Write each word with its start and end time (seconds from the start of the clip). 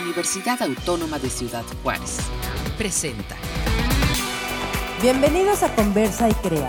Universidad 0.00 0.60
Autónoma 0.62 1.18
de 1.18 1.30
Ciudad 1.30 1.64
Juárez. 1.82 2.18
Presenta. 2.76 3.34
Bienvenidos 5.00 5.62
a 5.62 5.74
Conversa 5.74 6.28
y 6.28 6.34
Crea, 6.34 6.68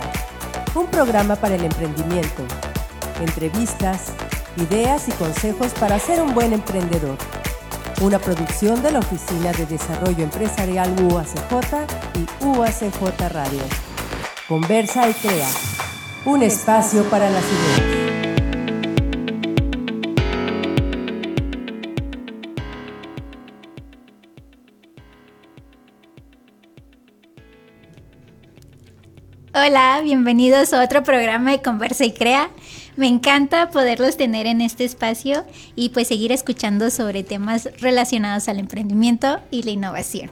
un 0.74 0.86
programa 0.86 1.36
para 1.36 1.56
el 1.56 1.64
emprendimiento. 1.64 2.42
Entrevistas, 3.20 4.12
ideas 4.56 5.08
y 5.08 5.12
consejos 5.12 5.72
para 5.78 5.98
ser 5.98 6.20
un 6.22 6.34
buen 6.34 6.52
emprendedor. 6.52 7.18
Una 8.00 8.18
producción 8.18 8.82
de 8.82 8.92
la 8.92 9.00
Oficina 9.00 9.52
de 9.52 9.66
Desarrollo 9.66 10.24
Empresarial 10.24 10.94
UACJ 11.02 11.86
y 12.14 12.44
UACJ 12.44 13.28
Radio. 13.30 13.62
Conversa 14.46 15.08
y 15.08 15.12
Crea, 15.14 15.48
un 16.24 16.42
espacio 16.42 17.04
para 17.10 17.28
las 17.28 17.44
ideas. 17.44 17.97
Hola, 29.60 30.02
bienvenidos 30.04 30.72
a 30.72 30.84
otro 30.84 31.02
programa 31.02 31.50
de 31.50 31.60
Conversa 31.60 32.04
y 32.04 32.12
Crea. 32.12 32.48
Me 32.94 33.08
encanta 33.08 33.70
poderlos 33.70 34.16
tener 34.16 34.46
en 34.46 34.60
este 34.60 34.84
espacio 34.84 35.44
y 35.74 35.88
pues 35.88 36.06
seguir 36.06 36.30
escuchando 36.30 36.90
sobre 36.90 37.24
temas 37.24 37.68
relacionados 37.80 38.48
al 38.48 38.60
emprendimiento 38.60 39.40
y 39.50 39.64
la 39.64 39.72
innovación. 39.72 40.30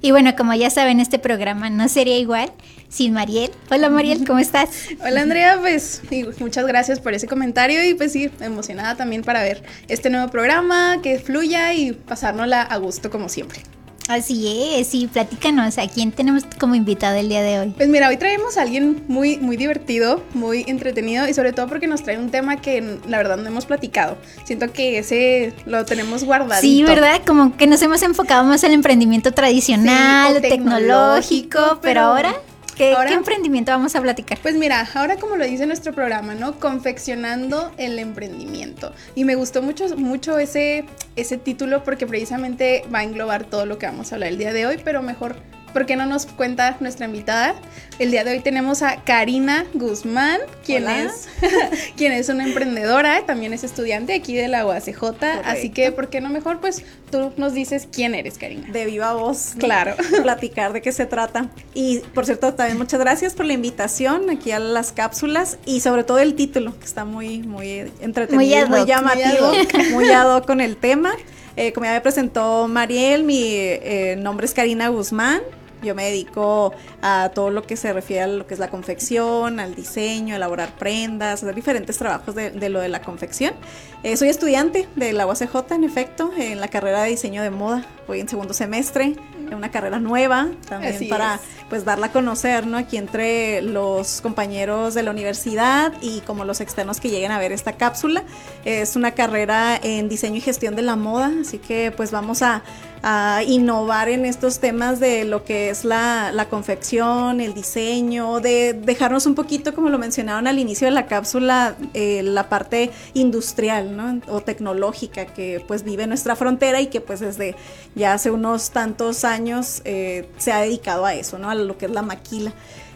Y 0.00 0.12
bueno, 0.12 0.36
como 0.36 0.54
ya 0.54 0.70
saben, 0.70 1.00
este 1.00 1.18
programa 1.18 1.70
no 1.70 1.88
sería 1.88 2.18
igual 2.18 2.52
sin 2.88 3.14
Mariel. 3.14 3.50
Hola 3.68 3.90
Mariel, 3.90 4.24
¿cómo 4.24 4.38
estás? 4.38 4.86
Hola 5.04 5.22
Andrea, 5.22 5.58
pues 5.60 6.02
muchas 6.38 6.64
gracias 6.64 7.00
por 7.00 7.14
ese 7.14 7.26
comentario 7.26 7.84
y 7.84 7.94
pues 7.94 8.12
sí, 8.12 8.30
emocionada 8.38 8.94
también 8.94 9.24
para 9.24 9.42
ver 9.42 9.64
este 9.88 10.08
nuevo 10.08 10.30
programa, 10.30 11.02
que 11.02 11.18
fluya 11.18 11.74
y 11.74 11.94
pasárnosla 11.94 12.62
a 12.62 12.76
gusto 12.76 13.10
como 13.10 13.28
siempre. 13.28 13.60
Así 14.08 14.74
es, 14.74 14.94
y 14.94 15.06
platícanos, 15.06 15.76
¿a 15.76 15.86
quién 15.86 16.12
tenemos 16.12 16.44
como 16.58 16.74
invitado 16.74 17.16
el 17.16 17.28
día 17.28 17.42
de 17.42 17.60
hoy? 17.60 17.74
Pues 17.76 17.90
mira, 17.90 18.08
hoy 18.08 18.16
traemos 18.16 18.56
a 18.56 18.62
alguien 18.62 19.02
muy, 19.06 19.36
muy 19.36 19.58
divertido, 19.58 20.22
muy 20.32 20.64
entretenido 20.66 21.28
y 21.28 21.34
sobre 21.34 21.52
todo 21.52 21.68
porque 21.68 21.86
nos 21.86 22.02
trae 22.02 22.16
un 22.16 22.30
tema 22.30 22.56
que 22.56 22.98
la 23.06 23.18
verdad 23.18 23.36
no 23.36 23.46
hemos 23.46 23.66
platicado. 23.66 24.16
Siento 24.44 24.72
que 24.72 24.98
ese 24.98 25.52
lo 25.66 25.84
tenemos 25.84 26.24
guardadito. 26.24 26.62
Sí, 26.62 26.82
¿verdad? 26.84 27.20
Como 27.26 27.54
que 27.56 27.66
nos 27.66 27.82
hemos 27.82 28.02
enfocado 28.02 28.44
más 28.44 28.64
en 28.64 28.70
el 28.70 28.76
emprendimiento 28.76 29.32
tradicional, 29.32 30.40
tecnológico, 30.40 31.78
pero 31.82 32.00
ahora 32.00 32.34
¿Qué, 32.78 32.94
emprendimiento 33.12 33.72
vamos 33.72 33.96
a 33.96 34.00
platicar? 34.00 34.38
Pues 34.40 34.54
mira, 34.54 34.88
ahora 34.94 35.16
como 35.16 35.34
lo 35.34 35.44
dice 35.44 35.66
nuestro 35.66 35.92
programa, 35.92 36.36
¿no? 36.36 36.60
Confeccionando 36.60 37.72
el 37.76 37.98
emprendimiento. 37.98 38.92
Y 39.16 39.24
me 39.24 39.34
gustó 39.34 39.62
mucho, 39.62 39.96
mucho 39.96 40.38
ese, 40.38 40.84
ese 41.16 41.38
título 41.38 41.82
porque 41.82 42.06
precisamente 42.06 42.84
va 42.94 43.00
a 43.00 43.04
englobar 43.04 43.44
todo 43.44 43.66
lo 43.66 43.78
que 43.78 43.86
vamos 43.86 44.12
a 44.12 44.14
hablar 44.14 44.30
el 44.30 44.38
día 44.38 44.52
de 44.52 44.66
hoy, 44.66 44.80
pero 44.84 45.02
mejor 45.02 45.36
¿por 45.72 45.86
qué 45.86 45.96
no 45.96 46.06
nos 46.06 46.26
cuenta 46.26 46.76
nuestra 46.80 47.06
invitada? 47.06 47.54
El 47.98 48.10
día 48.10 48.24
de 48.24 48.32
hoy 48.32 48.40
tenemos 48.40 48.82
a 48.82 49.02
Karina 49.04 49.64
Guzmán, 49.74 50.40
quien 50.64 50.88
es 50.88 51.28
quien 51.96 52.12
es 52.12 52.28
una 52.28 52.44
emprendedora, 52.44 53.24
también 53.26 53.52
es 53.52 53.64
estudiante 53.64 54.14
aquí 54.14 54.34
de 54.34 54.48
la 54.48 54.66
UACJ, 54.66 55.02
así 55.44 55.70
que 55.70 55.92
¿por 55.92 56.08
qué 56.08 56.20
no 56.20 56.28
mejor 56.28 56.60
pues 56.60 56.84
tú 57.10 57.32
nos 57.36 57.54
dices 57.54 57.88
quién 57.90 58.14
eres, 58.14 58.38
Karina? 58.38 58.68
De 58.68 58.86
viva 58.86 59.14
voz. 59.14 59.54
Claro. 59.58 59.94
Platicar 60.22 60.72
de 60.72 60.82
qué 60.82 60.92
se 60.92 61.06
trata. 61.06 61.50
Y 61.74 62.00
por 62.14 62.24
cierto, 62.24 62.54
también 62.54 62.78
muchas 62.78 63.00
gracias 63.00 63.34
por 63.34 63.46
la 63.46 63.52
invitación 63.52 64.30
aquí 64.30 64.52
a 64.52 64.58
las 64.58 64.92
cápsulas 64.92 65.58
y 65.64 65.80
sobre 65.80 66.04
todo 66.04 66.18
el 66.18 66.34
título, 66.34 66.78
que 66.78 66.84
está 66.84 67.04
muy 67.04 67.38
muy 67.40 67.90
entretenido, 68.00 68.68
muy, 68.68 68.84
llamativo, 68.84 69.52
muy 69.92 70.08
ad 70.10 70.42
con 70.46 70.60
el 70.60 70.76
tema. 70.76 71.12
Eh, 71.56 71.72
como 71.72 71.86
ya 71.86 71.92
me 71.92 72.00
presentó 72.00 72.68
Mariel, 72.68 73.24
mi 73.24 73.42
eh, 73.42 74.16
nombre 74.16 74.46
es 74.46 74.54
Karina 74.54 74.88
Guzmán. 74.88 75.40
Yo 75.82 75.94
me 75.94 76.04
dedico 76.04 76.72
a 77.02 77.30
todo 77.34 77.50
lo 77.50 77.62
que 77.62 77.76
se 77.76 77.92
refiere 77.92 78.22
a 78.22 78.26
lo 78.26 78.46
que 78.46 78.54
es 78.54 78.60
la 78.60 78.70
confección, 78.70 79.60
al 79.60 79.74
diseño, 79.74 80.34
elaborar 80.34 80.70
prendas, 80.76 81.42
hacer 81.42 81.54
diferentes 81.54 81.98
trabajos 81.98 82.34
de, 82.34 82.68
lo 82.68 82.80
de 82.80 82.88
la 82.88 83.02
confección. 83.02 83.54
Eh, 84.04 84.16
soy 84.16 84.28
estudiante 84.28 84.88
de 84.94 85.12
la 85.12 85.26
UACJ, 85.26 85.72
en 85.72 85.82
efecto, 85.82 86.30
en 86.36 86.60
la 86.60 86.68
carrera 86.68 87.02
de 87.02 87.10
diseño 87.10 87.42
de 87.42 87.50
moda. 87.50 87.84
Voy 88.06 88.20
en 88.20 88.28
segundo 88.28 88.54
semestre, 88.54 89.16
en 89.36 89.54
una 89.54 89.72
carrera 89.72 89.98
nueva, 89.98 90.48
también 90.68 91.08
para 91.08 91.40
pues 91.68 91.84
darla 91.84 92.06
a 92.06 92.12
conocer, 92.12 92.64
¿no? 92.64 92.76
Aquí 92.78 92.96
entre 92.96 93.60
los 93.60 94.20
compañeros 94.20 94.94
de 94.94 95.02
la 95.02 95.10
universidad 95.10 95.92
y 96.00 96.20
como 96.20 96.44
los 96.44 96.60
externos 96.60 97.00
que 97.00 97.10
lleguen 97.10 97.32
a 97.32 97.40
ver 97.40 97.50
esta 97.50 97.72
cápsula. 97.72 98.22
Es 98.64 98.94
una 98.94 99.12
carrera 99.12 99.78
en 99.82 100.08
diseño 100.08 100.36
y 100.36 100.42
gestión 100.42 100.76
de 100.76 100.82
la 100.82 100.94
moda, 100.94 101.32
así 101.40 101.58
que 101.58 101.90
pues 101.90 102.12
vamos 102.12 102.42
a 102.42 102.62
a 103.02 103.42
innovar 103.46 104.08
en 104.08 104.24
estos 104.24 104.58
temas 104.58 105.00
de 105.00 105.24
lo 105.24 105.44
que 105.44 105.70
es 105.70 105.84
la, 105.84 106.46
confección, 106.50 107.40
el 107.40 107.54
diseño, 107.54 108.40
de 108.40 108.72
dejarnos 108.72 109.26
un 109.26 109.34
poquito, 109.34 109.74
como 109.74 109.88
lo 109.88 109.98
mencionaron 109.98 110.46
al 110.46 110.58
inicio 110.58 110.86
de 110.86 110.92
la 110.92 111.06
cápsula, 111.06 111.76
eh, 111.94 112.22
la 112.22 112.48
parte 112.48 112.90
industrial 113.14 113.87
o 114.28 114.40
tecnológica 114.40 115.26
que 115.26 115.62
pues 115.66 115.82
vive 115.82 116.06
nuestra 116.06 116.36
frontera 116.36 116.80
y 116.80 116.88
que 116.88 117.00
pues 117.00 117.20
desde 117.20 117.54
ya 117.94 118.14
hace 118.14 118.30
unos 118.30 118.70
tantos 118.70 119.24
años 119.24 119.82
eh, 119.84 120.28
se 120.38 120.52
ha 120.52 120.60
dedicado 120.60 121.04
a 121.04 121.14
eso, 121.14 121.38
¿no? 121.38 121.50
a 121.50 121.54
lo 121.54 121.78
que 121.78 121.86
es 121.86 121.92
la 121.92 122.02
maquila. 122.02 122.52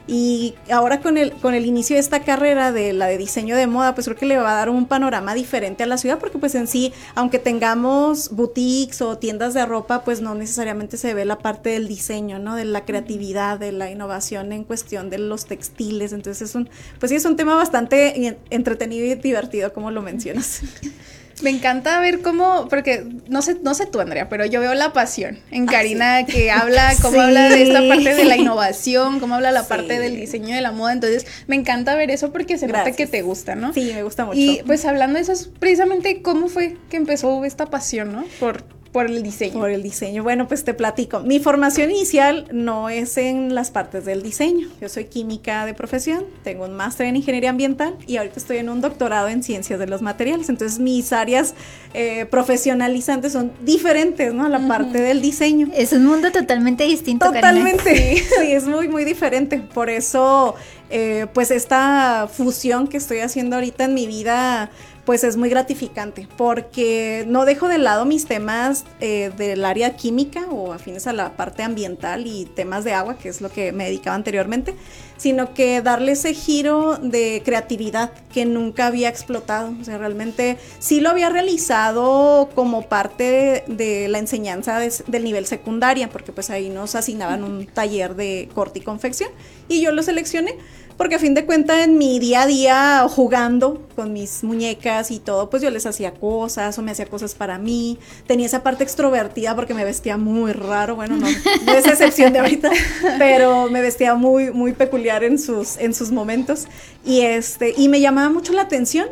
Y 0.07 0.55
ahora 0.71 1.01
con 1.01 1.17
el, 1.17 1.33
con 1.33 1.55
el 1.55 1.65
inicio 1.65 1.95
de 1.95 2.01
esta 2.01 2.23
carrera 2.23 2.73
de 2.73 2.93
la 2.93 3.07
de 3.07 3.19
diseño 3.19 3.57
de 3.57 3.67
moda, 3.67 3.95
pues 3.95 4.07
creo 4.07 4.17
que 4.17 4.27
le 4.27 4.37
va 4.37 4.53
a 4.53 4.55
dar 4.55 4.69
un 4.69 4.87
panorama 4.87 5.35
diferente 5.35 5.85
a 5.85 5.87
la 5.87 5.97
ciudad, 5.97 6.19
porque 6.19 6.39
pues 6.39 6.55
en 6.55 6.67
sí, 6.67 6.93
aunque 7.15 7.39
tengamos 7.39 8.31
boutiques 8.31 9.01
o 9.01 9.19
tiendas 9.19 9.55
de 9.55 9.65
ropa, 9.65 10.03
pues 10.03 10.21
no 10.21 10.35
necesariamente 10.35 10.97
se 10.97 11.15
ve 11.15 11.25
la 11.25 11.39
parte 11.39 11.71
del 11.71 11.87
diseño, 11.87 12.39
¿no? 12.39 12.57
De 12.57 12.65
la 12.65 12.85
creatividad, 12.85 13.59
de 13.59 13.73
la 13.73 13.91
innovación 13.91 14.53
en 14.53 14.65
cuestión 14.65 15.09
de 15.09 15.19
los 15.19 15.47
textiles. 15.47 16.13
Entonces 16.13 16.49
es 16.49 16.55
un, 16.55 16.69
pues 16.99 17.11
sí, 17.11 17.17
es 17.17 17.25
un 17.25 17.37
tema 17.37 17.55
bastante 17.55 18.39
entretenido 18.51 19.07
y 19.07 19.15
divertido, 19.15 19.73
como 19.73 19.91
lo 19.91 20.03
mencionas. 20.03 20.63
Me 21.43 21.51
encanta 21.51 22.01
ver 22.01 22.23
cómo, 22.23 22.69
porque 22.69 23.05
no 23.29 23.43
sé, 23.43 23.57
no 23.63 23.75
sé 23.75 23.87
tú, 23.87 24.01
Andrea, 24.01 24.29
pero 24.29 24.47
yo 24.47 24.61
veo 24.61 24.75
la 24.75 24.93
pasión 24.93 25.39
en 25.51 25.69
ah, 25.69 25.73
Karina 25.73 26.27
que 26.27 26.51
habla, 26.51 26.95
cómo 27.03 27.21
habla 27.21 27.49
de 27.49 27.63
esta 27.63 27.87
parte 27.87 28.15
de 28.15 28.25
la 28.25 28.37
innovación, 28.37 29.21
cómo 29.21 29.35
habla 29.35 29.53
la 29.53 29.67
parte 29.67 29.99
del 29.99 30.17
diseño 30.17 30.55
de 30.55 30.61
la 30.61 30.73
moda. 30.73 30.93
Entonces, 30.93 31.27
me 31.47 31.57
encanta 31.57 31.95
ver 31.97 32.11
eso 32.11 32.33
porque 32.33 32.59
se 32.59 32.67
nota 32.67 32.93
que 32.93 33.07
te 33.07 33.23
gusta, 33.23 33.55
¿no? 33.55 33.73
Sí, 33.73 33.93
me 33.95 34.03
gusta 34.03 34.25
mucho. 34.25 34.39
Y 34.39 34.63
pues 34.67 34.85
hablando 34.85 35.17
de 35.17 35.23
eso, 35.23 35.33
es 35.33 35.51
precisamente 35.59 36.23
cómo 36.23 36.49
fue 36.49 36.77
que 36.91 36.97
empezó 36.97 37.45
esta 37.45 37.67
pasión, 37.67 38.13
¿no? 38.13 38.25
Por 38.39 38.65
por 38.93 39.07
el 39.07 39.23
diseño. 39.23 39.55
Por 39.55 39.71
el 39.71 39.83
diseño. 39.83 40.23
Bueno, 40.23 40.47
pues 40.47 40.65
te 40.65 40.75
platico. 40.75 41.21
Mi 41.21 41.41
formación 41.41 41.91
inicial 41.91 42.47
no 42.53 42.91
es 42.91 43.17
en 43.17 43.55
las 43.55 43.71
partes 43.71 44.05
del 44.05 44.23
diseño. 44.23 44.69
Yo 44.81 44.89
soy 44.91 45.07
química 45.07 45.65
de 45.65 45.73
profesión, 45.73 46.27
tengo 46.45 46.67
un 46.67 46.75
máster 46.75 47.07
en 47.07 47.17
ingeniería 47.17 47.51
ambiental 47.51 47.97
y 48.07 48.19
ahorita 48.19 48.39
estoy 48.39 48.59
en 48.59 48.69
un 48.69 48.83
doctorado 48.83 49.29
en 49.29 49.43
ciencias 49.43 49.79
de 49.79 49.87
los 49.87 50.03
materiales. 50.03 50.51
Entonces 50.51 50.79
mis 50.79 51.13
áreas 51.13 51.55
eh, 51.95 52.27
profesionalizantes 52.27 53.33
son 53.33 53.53
diferentes, 53.63 54.35
¿no? 54.35 54.45
A 54.45 54.49
la 54.51 54.69
parte 54.69 55.01
del 55.01 55.23
diseño. 55.23 55.69
Es 55.75 55.93
un 55.93 56.05
mundo 56.05 56.31
totalmente 56.31 56.85
distinto. 56.85 57.27
Totalmente. 57.27 58.23
Sí, 58.43 58.53
es 58.53 58.67
muy, 58.67 58.89
muy 58.89 59.05
diferente. 59.05 59.59
Por 59.59 59.91
eso, 59.91 60.55
eh, 60.91 61.27
pues 61.33 61.51
esta 61.51 62.29
fusión 62.33 62.89
que 62.89 62.97
estoy 62.97 63.19
haciendo 63.19 63.57
ahorita 63.57 63.85
en 63.85 63.95
mi 63.95 64.07
vida 64.07 64.71
pues 65.05 65.25
es 65.25 65.37
muy 65.37 65.49
gratificante 65.49 66.29
porque 66.37 67.25
no 67.27 67.45
dejo 67.45 67.69
de 67.69 67.79
lado 67.79 68.05
mis 68.05 68.27
temas 68.27 68.85
eh, 69.01 69.33
del 69.37 69.65
área 69.65 69.97
química 69.97 70.47
o 70.51 70.73
afines 70.73 71.07
a 71.07 71.13
la 71.13 71.37
parte 71.37 71.63
ambiental 71.63 72.27
y 72.27 72.47
temas 72.47 72.85
de 72.85 72.93
agua, 72.93 73.19
que 73.19 73.29
es 73.29 73.41
lo 73.41 73.51
que 73.51 73.73
me 73.73 73.85
dedicaba 73.85 74.15
anteriormente, 74.15 74.75
sino 75.17 75.55
que 75.55 75.83
darle 75.83 76.13
ese 76.13 76.35
giro 76.35 76.99
de 76.99 77.43
creatividad 77.45 78.13
que 78.33 78.45
nunca 78.45 78.87
había 78.87 79.09
explotado. 79.09 79.75
O 79.81 79.85
sea, 79.85 79.99
realmente 79.99 80.59
sí 80.79 81.01
lo 81.01 81.11
había 81.11 81.31
realizado 81.31 82.49
como 82.55 82.89
parte 82.89 83.65
de, 83.67 84.09
la 84.09 84.19
enseñanza 84.19 84.79
del 84.79 85.25
nivel 85.25 85.47
secundaria, 85.47 86.09
porque 86.11 86.33
pues 86.33 86.51
ahí 86.51 86.71
nos 86.71 86.95
asignaban 86.95 87.45
un 87.45 87.67
taller 87.67 88.15
de 88.15 88.49
corte 88.55 88.81
y 88.81 88.83
confección 88.83 89.31
y 89.69 89.81
yo 89.81 89.93
lo 89.93 90.03
seleccioné 90.03 90.57
porque 91.03 91.17
a 91.17 91.19
fin 91.19 91.35
de 91.35 91.45
cuentas 91.45 91.81
en 91.81 91.99
mi 91.99 92.21
día 92.21 92.43
a 92.43 92.47
día 92.47 93.07
jugando 93.09 93.89
con 93.97 94.13
mis 94.13 94.45
muñecas 94.45 95.11
y 95.11 95.19
todo, 95.19 95.51
pues 95.51 95.61
yo 95.61 95.69
les 95.69 95.85
hacía 95.85 96.15
cosas 96.15 96.79
o 96.79 96.83
me 96.83 96.93
hacía 96.93 97.07
cosas 97.07 97.35
para 97.35 97.59
mí. 97.59 97.99
Tenía 98.29 98.47
esa 98.47 98.63
parte 98.63 98.85
extrovertida 98.85 99.57
porque 99.57 99.75
me 99.75 99.85
vestía 99.85 100.17
muy 100.17 100.53
raro, 100.53 100.95
bueno, 100.95 101.17
no, 101.17 101.27
no 101.67 101.73
es 101.73 101.87
excepción 101.89 102.33
de 102.33 102.39
ahorita, 102.39 102.71
pero 103.19 103.69
me 103.69 103.81
vestía 103.81 104.15
muy, 104.15 104.53
muy 104.53 104.75
peculiar 104.75 105.25
en 105.25 105.41
sus, 105.41 105.77
en 105.79 105.93
sus 105.93 106.13
momentos. 106.13 106.69
Y, 107.05 107.23
este, 107.23 107.75
y 107.77 107.89
me 107.89 108.01
llamaba 108.01 108.31
mucho 108.31 108.53
la 108.53 108.63
atención. 108.63 109.09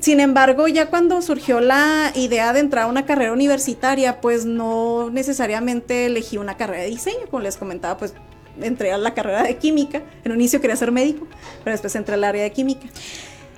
Sin 0.00 0.20
embargo, 0.20 0.66
ya 0.66 0.88
cuando 0.88 1.20
surgió 1.20 1.60
la 1.60 2.10
idea 2.14 2.54
de 2.54 2.60
entrar 2.60 2.84
a 2.84 2.86
una 2.86 3.04
carrera 3.04 3.34
universitaria, 3.34 4.22
pues 4.22 4.46
no 4.46 5.10
necesariamente 5.10 6.06
elegí 6.06 6.38
una 6.38 6.56
carrera 6.56 6.84
de 6.84 6.88
diseño, 6.88 7.26
como 7.30 7.42
les 7.42 7.58
comentaba, 7.58 7.98
pues 7.98 8.14
entré 8.62 8.92
a 8.92 8.98
la 8.98 9.14
carrera 9.14 9.42
de 9.42 9.56
química. 9.56 10.02
En 10.24 10.32
un 10.32 10.38
inicio 10.38 10.60
quería 10.60 10.76
ser 10.76 10.92
médico, 10.92 11.26
pero 11.64 11.74
después 11.74 11.94
entré 11.94 12.14
al 12.14 12.24
área 12.24 12.42
de 12.42 12.52
química. 12.52 12.86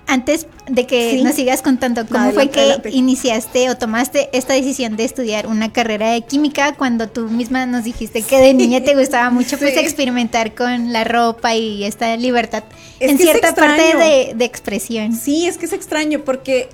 antes 0.06 0.48
de 0.68 0.86
que 0.86 1.22
nos 1.22 1.36
sigas 1.36 1.62
contando, 1.62 2.04
¿cómo 2.06 2.32
fue 2.32 2.50
que 2.50 2.80
iniciaste 2.90 3.70
o 3.70 3.76
tomaste 3.76 4.28
esta 4.32 4.54
decisión 4.54 4.96
de 4.96 5.04
estudiar 5.04 5.46
una 5.46 5.72
carrera 5.72 6.10
de 6.10 6.22
química 6.22 6.74
cuando 6.74 7.08
tú 7.08 7.28
misma 7.28 7.64
nos 7.66 7.84
dijiste 7.84 8.22
que 8.22 8.38
de 8.38 8.52
niña 8.52 8.82
te 8.82 8.96
gustaba 8.96 9.30
mucho 9.30 9.56
pues 9.56 9.76
experimentar 9.76 10.54
con 10.56 10.92
la 10.92 11.04
ropa 11.04 11.54
y 11.54 11.84
esta 11.84 12.16
libertad 12.16 12.64
en 12.98 13.18
cierta 13.18 13.54
parte 13.54 13.96
de, 13.96 14.32
de, 14.34 14.44
expresión? 14.44 15.14
Sí, 15.14 15.46
es 15.46 15.58
que 15.58 15.66
es 15.66 15.72
extraño 15.72 16.22
porque 16.24 16.68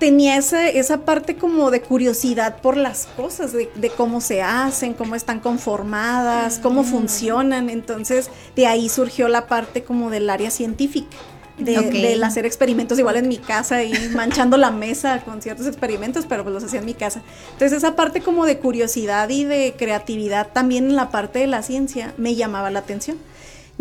tenía 0.00 0.36
esa, 0.36 0.66
esa 0.68 1.04
parte 1.04 1.36
como 1.36 1.70
de 1.70 1.82
curiosidad 1.82 2.60
por 2.60 2.76
las 2.76 3.06
cosas, 3.06 3.52
de, 3.52 3.68
cómo 3.96 4.20
se 4.20 4.42
hacen, 4.42 4.94
cómo 4.94 5.14
están 5.14 5.38
conformadas, 5.38 6.58
cómo 6.58 6.82
funcionan. 6.82 7.70
Entonces, 7.70 8.30
de 8.56 8.66
ahí 8.66 8.88
surgió 8.88 9.28
la 9.28 9.46
parte 9.46 9.84
como 9.84 10.10
del 10.10 10.28
área 10.28 10.50
científica. 10.50 11.16
De, 11.58 11.78
del 11.90 12.24
hacer 12.24 12.46
experimentos 12.46 12.98
igual 12.98 13.16
en 13.16 13.28
mi 13.28 13.36
casa 13.36 13.84
y 13.84 13.92
manchando 14.14 14.56
la 14.56 14.70
mesa 14.70 15.20
con 15.22 15.42
ciertos 15.42 15.66
experimentos, 15.66 16.24
pero 16.26 16.42
pues 16.42 16.54
los 16.54 16.64
hacía 16.64 16.80
en 16.80 16.86
mi 16.86 16.94
casa. 16.94 17.20
Entonces 17.52 17.76
esa 17.76 17.96
parte 17.96 18.22
como 18.22 18.46
de 18.46 18.58
curiosidad 18.58 19.28
y 19.28 19.44
de 19.44 19.74
creatividad 19.76 20.48
también 20.54 20.86
en 20.86 20.96
la 20.96 21.10
parte 21.10 21.40
de 21.40 21.46
la 21.48 21.62
ciencia 21.62 22.14
me 22.16 22.34
llamaba 22.34 22.70
la 22.70 22.78
atención. 22.78 23.18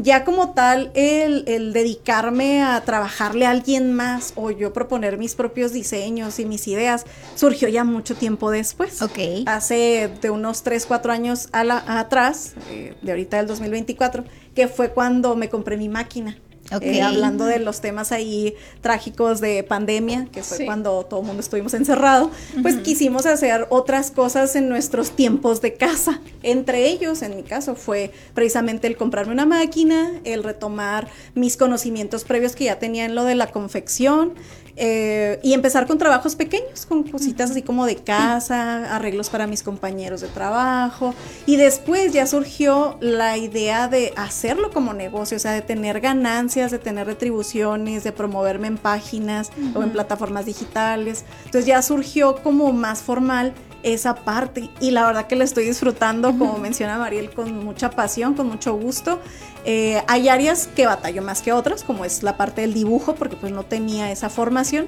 Ya 0.01 0.23
como 0.23 0.53
tal, 0.53 0.91
el, 0.93 1.73
dedicarme 1.73 2.63
a 2.63 2.79
trabajarle 2.85 3.45
a 3.45 3.49
alguien 3.49 3.93
más 3.93 4.31
o 4.37 4.49
yo 4.49 4.71
proponer 4.71 5.17
mis 5.17 5.35
propios 5.35 5.73
diseños 5.73 6.39
y 6.39 6.45
mis 6.45 6.69
ideas 6.69 7.05
surgió 7.35 7.67
ya 7.67 7.83
mucho 7.83 8.15
tiempo 8.15 8.49
después. 8.49 9.01
Ok. 9.01 9.19
Hace 9.45 10.09
de 10.21 10.29
unos 10.29 10.63
3, 10.63 10.85
4 10.85 11.11
años 11.11 11.49
atrás, 11.51 12.53
eh, 12.69 12.95
de 13.01 13.11
ahorita 13.11 13.37
del 13.37 13.47
2024, 13.47 14.23
que 14.55 14.69
fue 14.69 14.91
cuando 14.91 15.35
me 15.35 15.49
compré 15.49 15.75
mi 15.75 15.89
máquina. 15.89 16.37
Eh, 16.81 17.01
hablando 17.01 17.45
de 17.45 17.59
los 17.59 17.81
temas 17.81 18.11
ahí 18.11 18.55
trágicos 18.81 19.41
de 19.41 19.63
pandemia, 19.63 20.27
que 20.31 20.43
fue 20.43 20.65
cuando 20.65 21.03
todo 21.03 21.21
el 21.21 21.25
mundo 21.25 21.41
estuvimos 21.41 21.73
encerrado, 21.73 22.29
pues 22.61 22.77
quisimos 22.77 23.25
hacer 23.25 23.67
otras 23.69 24.11
cosas 24.11 24.55
en 24.55 24.69
nuestros 24.69 25.11
tiempos 25.11 25.61
de 25.61 25.73
casa. 25.73 26.21
Entre 26.43 26.87
ellos, 26.87 27.21
en 27.21 27.35
mi 27.35 27.43
caso, 27.43 27.75
fue 27.75 28.11
precisamente 28.33 28.87
el 28.87 28.97
comprarme 28.97 29.33
una 29.33 29.45
máquina, 29.45 30.11
el 30.23 30.43
retomar 30.43 31.07
mis 31.33 31.57
conocimientos 31.57 32.23
previos 32.23 32.55
que 32.55 32.65
ya 32.65 32.77
tenía 32.77 33.05
en 33.05 33.15
lo 33.15 33.23
de 33.23 33.35
la 33.35 33.47
confección, 33.47 34.33
eh, 34.75 35.39
y 35.43 35.53
empezar 35.53 35.87
con 35.87 35.97
trabajos 35.97 36.35
pequeños, 36.35 36.85
con 36.85 37.03
cositas 37.03 37.51
así 37.51 37.61
como 37.61 37.85
de 37.85 37.95
casa, 37.95 38.95
arreglos 38.95 39.29
para 39.29 39.47
mis 39.47 39.63
compañeros 39.63 40.21
de 40.21 40.27
trabajo. 40.27 41.13
Y 41.45 41.55
después 41.55 42.13
ya 42.13 42.27
surgió 42.27 42.97
la 43.01 43.37
idea 43.37 43.87
de 43.87 44.13
hacerlo 44.15 44.71
como 44.71 44.93
negocio, 44.93 45.37
o 45.37 45.39
sea, 45.39 45.51
de 45.51 45.61
tener 45.61 46.01
ganancias, 46.01 46.71
de 46.71 46.79
tener 46.79 47.07
retribuciones, 47.07 48.03
de 48.03 48.11
promoverme 48.11 48.67
en 48.67 48.77
páginas 48.77 49.51
o 49.75 49.83
en 49.83 49.91
plataformas 49.91 50.45
digitales. 50.45 51.25
Entonces 51.45 51.65
ya 51.65 51.81
surgió 51.81 52.35
como 52.41 52.71
más 52.71 53.01
formal 53.01 53.53
esa 53.83 54.15
parte 54.15 54.69
y 54.79 54.91
la 54.91 55.05
verdad 55.05 55.27
que 55.27 55.35
la 55.35 55.43
estoy 55.43 55.65
disfrutando, 55.65 56.37
como 56.37 56.57
menciona 56.57 56.97
Mariel, 56.97 57.31
con 57.31 57.63
mucha 57.63 57.91
pasión, 57.91 58.33
con 58.33 58.47
mucho 58.47 58.73
gusto. 58.73 59.19
Eh, 59.65 60.01
hay 60.07 60.29
áreas 60.29 60.67
que 60.67 60.85
batallo 60.85 61.21
más 61.21 61.41
que 61.41 61.51
otras, 61.51 61.83
como 61.83 62.05
es 62.05 62.23
la 62.23 62.37
parte 62.37 62.61
del 62.61 62.73
dibujo, 62.73 63.15
porque 63.15 63.35
pues 63.35 63.51
no 63.51 63.63
tenía 63.63 64.11
esa 64.11 64.29
formación, 64.29 64.87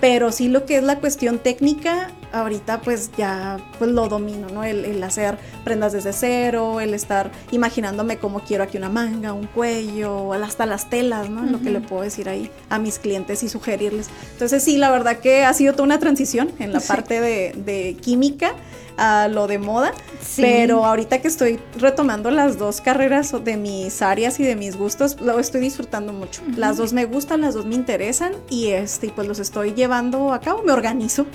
pero 0.00 0.32
sí 0.32 0.48
lo 0.48 0.66
que 0.66 0.76
es 0.76 0.82
la 0.82 0.98
cuestión 0.98 1.38
técnica, 1.38 2.10
ahorita 2.32 2.80
pues 2.82 3.10
ya 3.16 3.58
pues 3.78 3.90
lo 3.90 4.08
domino, 4.08 4.48
¿no? 4.48 4.64
El, 4.64 5.02
hacer 5.02 5.38
prendas 5.64 5.92
desde 5.92 6.12
cero, 6.12 6.80
el 6.80 6.92
estar 6.94 7.30
imaginándome 7.50 8.18
cómo 8.18 8.40
quiero 8.40 8.64
aquí 8.64 8.76
una 8.76 8.88
manga, 8.88 9.32
un 9.32 9.46
cuello, 9.46 10.32
hasta 10.32 10.66
las 10.66 10.90
telas, 10.90 11.30
¿no? 11.30 11.44
Lo 11.44 11.60
que 11.60 11.70
le 11.70 11.80
puedo 11.80 12.02
decir 12.02 12.28
ahí 12.28 12.50
a 12.68 12.78
mis 12.78 12.98
clientes 12.98 13.42
y 13.42 13.48
sugerirles. 13.48 14.08
Entonces 14.32 14.62
sí, 14.62 14.76
la 14.76 14.90
verdad 14.90 15.18
que 15.18 15.44
ha 15.44 15.54
sido 15.54 15.72
toda 15.72 15.84
una 15.84 15.98
transición 15.98 16.50
en 16.58 16.72
la 16.72 16.80
parte 16.80 17.20
de, 17.20 17.52
de 17.56 17.96
química 18.00 18.54
a 18.96 19.28
lo 19.28 19.46
de 19.46 19.58
moda, 19.58 19.92
pero 20.36 20.84
ahorita 20.84 21.20
que 21.20 21.28
estoy 21.28 21.60
retomando 21.78 22.30
las 22.30 22.58
dos 22.58 22.80
carreras 22.80 23.32
de 23.44 23.56
mis 23.56 24.02
áreas 24.02 24.40
y 24.40 24.44
de 24.44 24.56
mis 24.56 24.76
gustos, 24.76 25.20
lo 25.20 25.38
estoy 25.38 25.60
disfrutando 25.60 26.12
mucho. 26.12 26.42
Las 26.56 26.76
dos 26.76 26.92
me 26.92 27.04
gustan, 27.04 27.42
las 27.42 27.54
dos 27.54 27.66
me 27.66 27.74
interesan 27.74 28.32
y 28.48 28.68
este 28.68 29.08
pues 29.10 29.28
los 29.28 29.38
estoy 29.38 29.74
llevando 29.74 30.32
a 30.32 30.40
cabo, 30.40 30.62
me 30.62 30.72
organizo. 30.72 31.26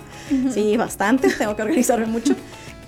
Sí, 0.54 0.78
bastante, 0.78 1.30
tengo 1.38 1.56
que 1.56 1.62
organizarme 1.62 2.06
mucho. 2.08 2.36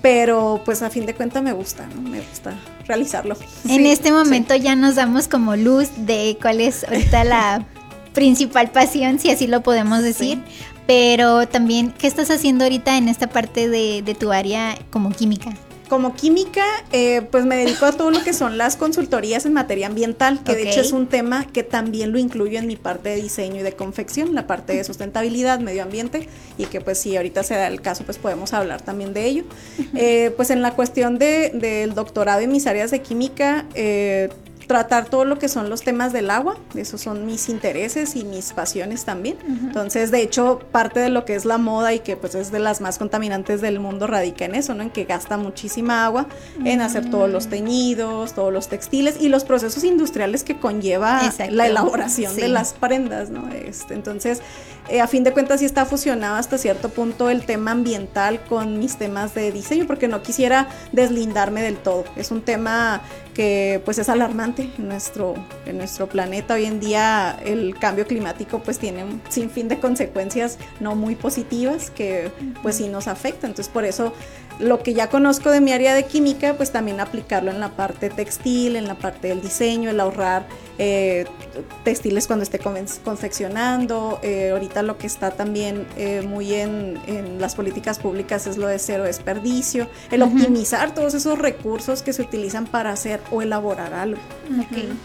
Pero 0.02 0.60
pues 0.66 0.82
a 0.82 0.90
fin 0.90 1.06
de 1.06 1.14
cuentas 1.14 1.42
me 1.42 1.52
gusta, 1.52 1.86
¿no? 1.86 2.02
Me 2.02 2.20
gusta 2.20 2.54
realizarlo. 2.86 3.36
En 3.66 3.86
este 3.86 4.12
momento 4.12 4.54
ya 4.54 4.76
nos 4.76 4.96
damos 4.96 5.28
como 5.28 5.56
luz 5.56 5.88
de 5.96 6.36
cuál 6.42 6.60
es 6.60 6.84
ahorita 6.84 7.24
la 7.24 7.66
principal 8.12 8.70
pasión, 8.70 9.18
si 9.18 9.30
así 9.30 9.46
lo 9.46 9.62
podemos 9.62 10.02
decir, 10.02 10.42
pero 10.86 11.48
también, 11.48 11.92
¿qué 11.92 12.06
estás 12.06 12.30
haciendo 12.30 12.64
ahorita 12.64 12.96
en 12.96 13.08
esta 13.08 13.28
parte 13.28 13.68
de, 13.68 14.16
tu 14.18 14.32
área 14.32 14.76
como 14.90 15.10
química? 15.10 15.52
Como 15.88 16.14
química, 16.14 16.64
eh, 16.92 17.22
pues 17.30 17.44
me 17.44 17.56
dedico 17.56 17.84
a 17.84 17.92
todo 17.92 18.10
lo 18.10 18.24
que 18.24 18.32
son 18.32 18.56
las 18.56 18.76
consultorías 18.76 19.44
en 19.44 19.52
materia 19.52 19.86
ambiental, 19.86 20.42
que 20.42 20.54
de 20.54 20.70
hecho 20.70 20.80
es 20.80 20.92
un 20.92 21.06
tema 21.06 21.46
que 21.46 21.62
también 21.62 22.10
lo 22.10 22.18
incluyo 22.18 22.58
en 22.58 22.66
mi 22.66 22.76
parte 22.76 23.10
de 23.10 23.16
diseño 23.16 23.60
y 23.60 23.62
de 23.62 23.72
confección, 23.72 24.34
la 24.34 24.46
parte 24.46 24.74
de 24.74 24.82
sustentabilidad, 24.82 25.60
medio 25.60 25.82
ambiente, 25.82 26.28
y 26.56 26.64
que 26.66 26.80
pues 26.80 26.98
si 26.98 27.16
ahorita 27.16 27.42
se 27.42 27.54
da 27.54 27.66
el 27.66 27.82
caso, 27.82 28.04
pues 28.04 28.16
podemos 28.16 28.54
hablar 28.54 28.80
también 28.80 29.12
de 29.12 29.26
ello. 29.26 29.44
Eh, 29.94 30.32
pues 30.36 30.50
en 30.50 30.62
la 30.62 30.72
cuestión 30.72 31.18
del 31.18 31.94
doctorado 31.94 32.40
y 32.40 32.46
mis 32.46 32.66
áreas 32.66 32.90
de 32.90 33.00
química, 33.00 33.66
eh, 33.74 34.30
tratar 34.66 35.06
todo 35.06 35.24
lo 35.24 35.38
que 35.38 35.48
son 35.48 35.70
los 35.70 35.82
temas 35.82 36.12
del 36.12 36.30
agua, 36.30 36.56
esos 36.74 37.00
son 37.00 37.26
mis 37.26 37.48
intereses 37.48 38.16
y 38.16 38.24
mis 38.24 38.52
pasiones 38.52 39.04
también. 39.04 39.36
Entonces, 39.46 40.10
de 40.10 40.22
hecho, 40.22 40.60
parte 40.72 41.00
de 41.00 41.08
lo 41.08 41.24
que 41.24 41.34
es 41.34 41.44
la 41.44 41.58
moda 41.58 41.92
y 41.92 42.00
que 42.00 42.16
pues 42.16 42.34
es 42.34 42.50
de 42.50 42.58
las 42.58 42.80
más 42.80 42.98
contaminantes 42.98 43.60
del 43.60 43.80
mundo 43.80 44.06
radica 44.06 44.44
en 44.44 44.54
eso, 44.54 44.74
¿no? 44.74 44.82
En 44.82 44.90
que 44.90 45.04
gasta 45.04 45.36
muchísima 45.36 46.04
agua 46.04 46.26
en 46.64 46.80
hacer 46.80 47.10
todos 47.10 47.30
los 47.30 47.48
teñidos, 47.48 48.34
todos 48.34 48.52
los 48.52 48.68
textiles 48.68 49.16
y 49.20 49.28
los 49.28 49.44
procesos 49.44 49.84
industriales 49.84 50.44
que 50.44 50.58
conlleva 50.58 51.20
la 51.50 51.66
elaboración 51.66 52.34
de 52.36 52.48
las 52.48 52.72
prendas, 52.72 53.30
¿no? 53.30 53.48
Este, 53.52 53.94
entonces, 53.94 54.40
eh, 54.88 55.00
a 55.00 55.06
fin 55.06 55.24
de 55.24 55.32
cuentas 55.32 55.60
sí 55.60 55.66
está 55.66 55.86
fusionado 55.86 56.36
hasta 56.36 56.58
cierto 56.58 56.90
punto 56.90 57.30
el 57.30 57.46
tema 57.46 57.70
ambiental 57.70 58.44
con 58.44 58.78
mis 58.78 58.96
temas 58.96 59.34
de 59.34 59.50
diseño, 59.50 59.86
porque 59.86 60.08
no 60.08 60.22
quisiera 60.22 60.68
deslindarme 60.92 61.62
del 61.62 61.76
todo. 61.76 62.04
Es 62.16 62.30
un 62.30 62.42
tema 62.42 63.02
que 63.34 63.80
pues 63.84 63.98
es 63.98 64.08
alarmante 64.08 64.70
en 64.78 64.88
nuestro, 64.88 65.34
en 65.66 65.78
nuestro 65.78 66.08
planeta. 66.08 66.54
Hoy 66.54 66.66
en 66.66 66.80
día 66.80 67.38
el 67.44 67.76
cambio 67.78 68.06
climático 68.06 68.60
pues 68.60 68.78
tiene 68.78 69.04
un 69.04 69.22
sinfín 69.28 69.68
de 69.68 69.80
consecuencias 69.80 70.58
no 70.80 70.94
muy 70.94 71.16
positivas 71.16 71.90
que 71.90 72.30
pues 72.62 72.76
sí 72.76 72.88
nos 72.88 73.08
afectan. 73.08 73.50
Entonces 73.50 73.72
por 73.72 73.84
eso 73.84 74.12
lo 74.58 74.82
que 74.82 74.94
ya 74.94 75.08
conozco 75.08 75.50
de 75.50 75.60
mi 75.60 75.72
área 75.72 75.94
de 75.94 76.04
química, 76.04 76.54
pues 76.54 76.70
también 76.70 77.00
aplicarlo 77.00 77.50
en 77.50 77.60
la 77.60 77.70
parte 77.70 78.10
textil, 78.10 78.76
en 78.76 78.86
la 78.86 78.94
parte 78.94 79.28
del 79.28 79.40
diseño, 79.40 79.90
el 79.90 80.00
ahorrar 80.00 80.46
eh, 80.78 81.24
textiles 81.84 82.26
cuando 82.26 82.42
esté 82.42 82.58
confeccionando. 82.58 84.18
Eh, 84.22 84.50
ahorita 84.50 84.82
lo 84.82 84.98
que 84.98 85.06
está 85.06 85.30
también 85.32 85.86
eh, 85.96 86.22
muy 86.26 86.54
en, 86.54 86.94
las 87.38 87.54
políticas 87.54 87.98
públicas 87.98 88.46
es 88.46 88.56
lo 88.56 88.66
de 88.66 88.78
cero 88.78 89.04
desperdicio, 89.04 89.88
el 90.10 90.22
optimizar 90.22 90.94
todos 90.94 91.14
esos 91.14 91.38
recursos 91.38 92.02
que 92.02 92.12
se 92.12 92.22
utilizan 92.22 92.66
para 92.66 92.90
hacer 92.90 93.20
o 93.30 93.42
elaborar 93.42 93.92
algo. 93.92 94.20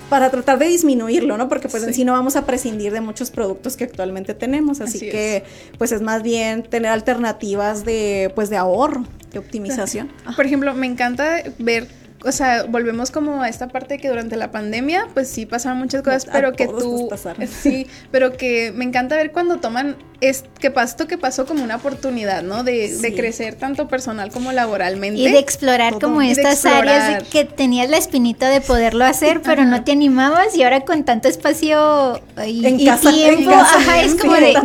Para 0.10 0.30
tratar 0.30 0.60
de 0.60 0.68
disminuirlo, 0.68 1.38
¿no? 1.38 1.50
Porque 1.50 1.68
pues 1.70 1.84
en 1.84 1.94
sí 1.94 2.06
no 2.06 2.14
vamos 2.14 2.36
a 2.36 2.46
prescindir 2.46 2.94
de 2.94 3.02
muchos 3.02 3.32
productos 3.32 3.78
que 3.78 3.84
actualmente 3.84 4.34
tenemos, 4.34 4.82
así, 4.82 5.00
que 5.00 5.44
pues 5.78 5.92
es 5.92 6.02
más 6.02 6.24
bien 6.24 6.64
tener 6.64 6.92
alternativas 6.92 7.84
de 7.84 8.32
pues 8.36 8.50
de 8.50 8.58
ahorro 8.58 9.04
de 9.32 9.40
optimización. 9.40 10.12
Por 10.36 10.46
ejemplo, 10.46 10.74
me 10.74 10.88
encanta 10.88 11.44
ver 11.58 11.88
o 12.26 12.32
sea, 12.32 12.64
volvemos 12.64 13.12
como 13.12 13.42
a 13.42 13.50
esta 13.50 13.70
parte 13.70 13.98
que 13.98 14.10
durante 14.10 14.36
la 14.36 14.52
pandemia, 14.52 15.08
pues 15.14 15.30
sí 15.30 15.46
pasaron 15.46 15.78
muchas 15.78 16.02
cosas, 16.02 16.28
pero 16.32 16.52
que 16.54 16.68
tú, 16.68 17.10
sí, 17.48 17.88
pero 18.12 18.34
que 18.34 18.74
me 18.76 18.84
encanta 18.84 19.16
ver 19.16 19.32
cuando 19.32 19.58
toman 19.58 19.96
es 20.22 20.44
que 20.60 20.70
pasó 20.72 21.08
que 21.08 21.18
pasó 21.18 21.46
como 21.46 21.64
una 21.64 21.78
oportunidad, 21.78 22.44
¿no? 22.44 22.64
De, 22.64 22.98
de, 22.98 23.14
crecer 23.14 23.56
tanto 23.56 23.88
personal 23.88 24.32
como 24.32 24.52
laboralmente. 24.52 25.20
Y 25.20 25.32
de 25.32 25.40
explorar 25.40 26.00
como 26.00 26.22
estas 26.22 26.66
áreas 26.66 27.24
que 27.24 27.46
tenías 27.46 27.90
la 27.90 27.98
espinita 27.98 28.50
de 28.50 28.60
poderlo 28.60 29.06
hacer, 29.06 29.42
pero 29.44 29.64
no 29.66 29.84
te 29.84 29.92
animabas 29.92 30.56
y 30.56 30.64
ahora 30.64 30.82
con 30.82 31.06
tanto 31.06 31.28
espacio 31.30 32.22
y, 32.46 32.66
en 32.66 32.86
casa, 32.86 33.12
tiempo, 33.12 33.52
ajá, 33.52 34.02
es 34.02 34.16
como 34.16 34.34
de 34.34 34.56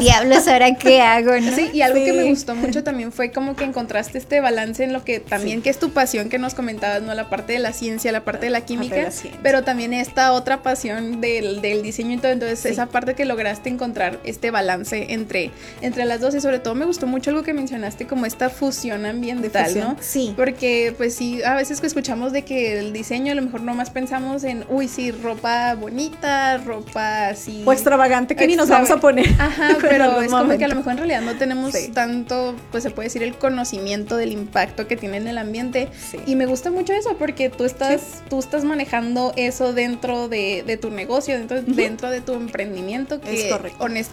diablos, 0.00 0.48
ahora 0.48 0.74
qué 0.74 1.00
hago, 1.00 1.38
¿no? 1.40 1.54
Sí, 1.54 1.70
y 1.72 1.80
algo 1.80 2.04
que 2.04 2.12
me 2.12 2.24
gustó 2.24 2.54
mucho 2.54 2.84
también 2.84 3.12
fue 3.12 3.30
como 3.32 3.56
que 3.56 3.64
encontraste 3.64 4.18
este 4.18 4.40
balance 4.40 4.84
en 4.84 4.92
lo 4.92 5.04
que 5.04 5.20
también 5.20 5.62
que 5.62 5.70
es 5.70 5.78
tu 5.78 5.90
pasión 5.90 6.28
que 6.28 6.38
nos 6.38 6.54
comentabas, 6.54 7.02
¿no? 7.02 7.14
La 7.14 7.30
parte 7.30 7.54
de 7.54 7.58
la 7.58 7.72
ciencia, 7.72 8.12
la 8.12 8.24
parte 8.24 8.46
de 8.46 8.50
la 8.50 8.62
química, 8.62 9.08
pero 9.42 9.64
también 9.64 9.94
esta 9.94 10.32
otra 10.32 10.62
pasión 10.62 11.20
del, 11.20 11.62
del 11.62 11.82
diseño 11.82 12.16
y 12.16 12.18
todo, 12.18 12.32
entonces 12.32 12.66
esa 12.66 12.86
parte 12.86 13.14
que 13.14 13.24
lograste 13.24 13.70
encontrar 13.70 14.18
este 14.24 14.50
balance 14.50 14.81
balance 14.82 15.12
entre, 15.12 15.50
entre 15.80 16.04
las 16.04 16.20
dos 16.20 16.34
y 16.34 16.40
sobre 16.40 16.58
todo 16.58 16.74
me 16.74 16.84
gustó 16.84 17.06
mucho 17.06 17.30
algo 17.30 17.42
que 17.42 17.54
mencionaste 17.54 18.06
como 18.06 18.26
esta 18.26 18.50
fusión 18.50 19.06
ambiental, 19.06 19.78
¿no? 19.78 19.96
Sí. 20.00 20.34
Porque 20.36 20.94
pues 20.96 21.14
sí, 21.14 21.42
a 21.42 21.54
veces 21.54 21.80
que 21.80 21.86
escuchamos 21.86 22.32
de 22.32 22.42
que 22.42 22.78
el 22.78 22.92
diseño 22.92 23.32
a 23.32 23.34
lo 23.34 23.42
mejor 23.42 23.62
nomás 23.62 23.90
pensamos 23.90 24.44
en, 24.44 24.64
uy, 24.68 24.88
sí, 24.88 25.10
ropa 25.10 25.74
bonita, 25.74 26.58
ropa 26.58 27.28
así... 27.28 27.62
O 27.64 27.72
extravagante 27.72 28.36
que 28.36 28.46
ni 28.46 28.56
nos 28.56 28.68
vamos 28.68 28.90
a 28.90 28.98
poner. 28.98 29.28
Ajá, 29.38 29.76
pero 29.80 30.20
es 30.20 30.30
como 30.30 30.56
que 30.58 30.64
a 30.64 30.68
lo 30.68 30.74
mejor 30.74 30.92
en 30.92 30.98
realidad 30.98 31.22
no 31.22 31.36
tenemos 31.36 31.74
tanto, 31.92 32.54
pues 32.70 32.82
se 32.82 32.90
puede 32.90 33.06
decir, 33.06 33.22
el 33.22 33.36
conocimiento 33.36 34.16
del 34.16 34.32
impacto 34.32 34.86
que 34.86 34.96
tiene 34.96 35.18
en 35.18 35.28
el 35.28 35.38
ambiente. 35.38 35.88
Y 36.26 36.36
me 36.36 36.46
gusta 36.46 36.70
mucho 36.70 36.92
eso 36.92 37.16
porque 37.18 37.50
tú 37.50 37.64
estás, 37.64 38.22
tú 38.28 38.38
estás 38.38 38.64
manejando 38.64 39.32
eso 39.36 39.72
dentro 39.72 40.28
de, 40.28 40.64
de 40.66 40.76
tu 40.76 40.90
negocio, 40.90 41.36
dentro, 41.36 41.62
dentro 41.62 42.10
de 42.10 42.20
tu 42.20 42.34
emprendimiento 42.34 43.20
que 43.20 43.52
honest, 43.78 44.10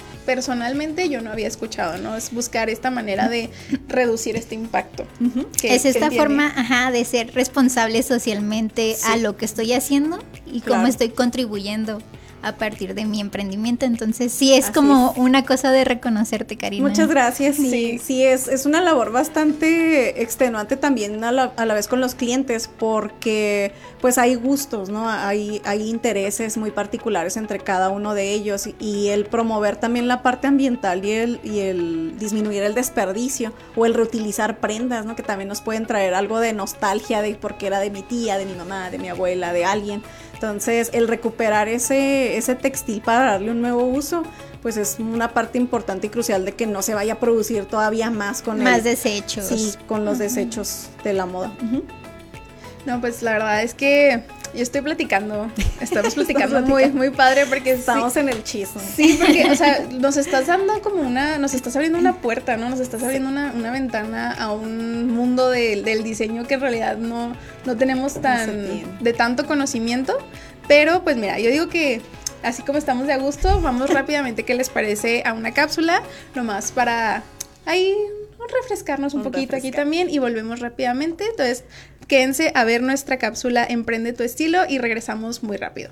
personalmente 0.59 1.07
yo 1.07 1.21
no 1.21 1.31
había 1.31 1.47
escuchado, 1.47 1.97
¿no? 1.99 2.17
Es 2.17 2.33
buscar 2.33 2.69
esta 2.69 2.91
manera 2.91 3.29
de 3.29 3.49
reducir 3.87 4.35
este 4.35 4.55
impacto. 4.55 5.07
es 5.63 5.85
esta 5.85 6.11
forma, 6.11 6.47
ajá, 6.53 6.91
de 6.91 7.05
ser 7.05 7.33
responsable 7.33 8.03
socialmente 8.03 8.97
a 9.05 9.15
lo 9.15 9.37
que 9.37 9.45
estoy 9.45 9.71
haciendo 9.71 10.19
y 10.45 10.59
cómo 10.59 10.87
estoy 10.87 11.09
contribuyendo 11.09 12.01
a 12.41 12.55
partir 12.55 12.93
de 12.93 13.05
mi 13.05 13.21
emprendimiento. 13.21 13.85
Entonces, 13.85 14.31
sí 14.31 14.53
es 14.53 14.69
como 14.69 15.11
una 15.13 15.45
cosa 15.45 15.71
de 15.71 15.83
reconocerte, 15.83 16.57
Karina. 16.57 16.87
Muchas 16.87 17.07
gracias. 17.07 17.55
Sí, 17.55 17.99
sí, 18.03 18.23
es, 18.23 18.47
es 18.47 18.65
una 18.65 18.81
labor 18.81 19.11
bastante 19.11 20.21
extenuante 20.21 20.77
también 20.77 21.23
a 21.23 21.31
la, 21.31 21.53
a 21.55 21.65
la, 21.65 21.73
vez 21.73 21.87
con 21.87 22.01
los 22.01 22.15
clientes 22.15 22.69
porque 22.79 23.73
pues 24.01 24.17
hay 24.17 24.35
gustos, 24.35 24.89
¿no? 24.89 25.09
Hay, 25.09 25.61
hay 25.65 25.89
intereses 25.89 26.57
muy 26.57 26.71
particulares 26.71 27.37
entre 27.37 27.59
cada 27.59 27.89
uno 27.89 28.13
de 28.13 28.33
ellos 28.33 28.69
y 28.79 29.07
el 29.07 29.25
promover 29.25 29.77
también 29.77 30.07
la 30.07 30.21
parte 30.21 30.47
ambiental 30.47 31.03
y 31.05 31.11
el, 31.11 31.39
y 31.43 31.59
el 31.59 32.17
disminuir 32.17 32.63
el 32.63 32.75
desperdicio 32.75 33.53
o 33.75 33.85
el 33.85 33.93
reutilizar 33.93 34.59
prendas, 34.59 35.05
¿no? 35.05 35.15
Que 35.15 35.23
también 35.23 35.47
nos 35.47 35.61
pueden 35.61 35.85
traer 35.85 36.13
algo 36.13 36.39
de 36.39 36.53
nostalgia 36.53 37.21
de 37.21 37.29
porque 37.35 37.67
era 37.67 37.79
de 37.79 37.89
mi 37.89 38.01
tía, 38.01 38.37
de 38.37 38.45
mi 38.45 38.53
mamá, 38.53 38.89
de 38.89 38.97
mi 38.97 39.09
abuela, 39.09 39.53
de 39.53 39.65
alguien. 39.65 40.01
Entonces, 40.41 40.89
el 40.93 41.09
recuperar 41.09 41.67
ese, 41.67 42.37
ese 42.37 42.55
textil 42.55 43.01
para 43.01 43.31
darle 43.31 43.51
un 43.51 43.59
nuevo 43.59 43.83
uso, 43.83 44.23
pues 44.61 44.77
es 44.77 44.95
una 44.97 45.33
parte 45.33 45.57
importante 45.57 46.07
y 46.07 46.09
crucial 46.09 46.45
de 46.45 46.53
que 46.53 46.65
no 46.65 46.81
se 46.81 46.93
vaya 46.93 47.13
a 47.13 47.19
producir 47.19 47.65
todavía 47.65 48.09
más 48.09 48.41
con 48.41 48.63
más 48.63 48.85
desechos. 48.85 49.47
Sí, 49.47 49.73
con 49.85 50.05
los 50.05 50.17
desechos 50.17 50.91
de 51.03 51.11
la 51.11 51.25
moda. 51.25 51.51
No, 52.85 53.01
pues 53.01 53.21
la 53.21 53.33
verdad 53.33 53.63
es 53.63 53.73
que 53.73 54.23
yo 54.53 54.61
estoy 54.61 54.81
platicando, 54.81 55.51
estamos 55.81 56.15
platicando 56.15 56.61
muy, 56.61 56.89
muy 56.91 57.09
padre 57.09 57.45
porque 57.45 57.71
estamos 57.71 58.15
en 58.17 58.29
el 58.29 58.43
chisme. 58.43 58.81
Sí, 58.81 59.17
porque, 59.19 59.49
o 59.51 59.55
sea, 59.55 59.85
nos 59.91 60.17
estás 60.17 60.47
dando 60.47 60.81
como 60.81 61.01
una, 61.01 61.37
nos 61.37 61.53
estás 61.53 61.75
abriendo 61.75 61.99
una 61.99 62.17
puerta, 62.17 62.57
¿no? 62.57 62.69
Nos 62.69 62.79
estás 62.79 63.03
abriendo 63.03 63.29
una, 63.29 63.53
una 63.55 63.71
ventana 63.71 64.31
a 64.33 64.51
un 64.51 65.11
mundo 65.13 65.49
del 65.49 66.03
diseño 66.03 66.45
que 66.45 66.55
en 66.55 66.61
realidad 66.61 66.97
no, 66.97 67.35
no 67.65 67.77
tenemos 67.77 68.21
tan, 68.21 69.03
de 69.03 69.13
tanto 69.13 69.45
conocimiento. 69.45 70.17
Pero, 70.67 71.03
pues 71.03 71.17
mira, 71.17 71.39
yo 71.39 71.49
digo 71.49 71.67
que 71.67 72.01
así 72.43 72.63
como 72.63 72.77
estamos 72.77 73.07
de 73.07 73.13
a 73.13 73.17
gusto, 73.17 73.61
vamos 73.61 73.89
rápidamente, 73.93 74.43
¿qué 74.43 74.53
les 74.53 74.69
parece? 74.69 75.23
A 75.25 75.33
una 75.33 75.51
cápsula, 75.51 76.03
nomás 76.35 76.71
para 76.71 77.23
ahí 77.65 77.95
refrescarnos 78.61 79.13
un, 79.13 79.23
poquito 79.23 79.55
aquí 79.55 79.71
también 79.71 80.09
y 80.09 80.19
volvemos 80.19 80.59
rápidamente. 80.59 81.25
Entonces, 81.25 81.63
quédense 82.09 82.51
a 82.55 82.65
ver 82.65 82.81
nuestra 82.81 83.17
cápsula 83.17 83.63
Emprende 83.63 84.11
tu 84.11 84.23
estilo 84.23 84.63
y 84.67 84.79
regresamos 84.79 85.43
muy 85.43 85.55
rápido. 85.55 85.91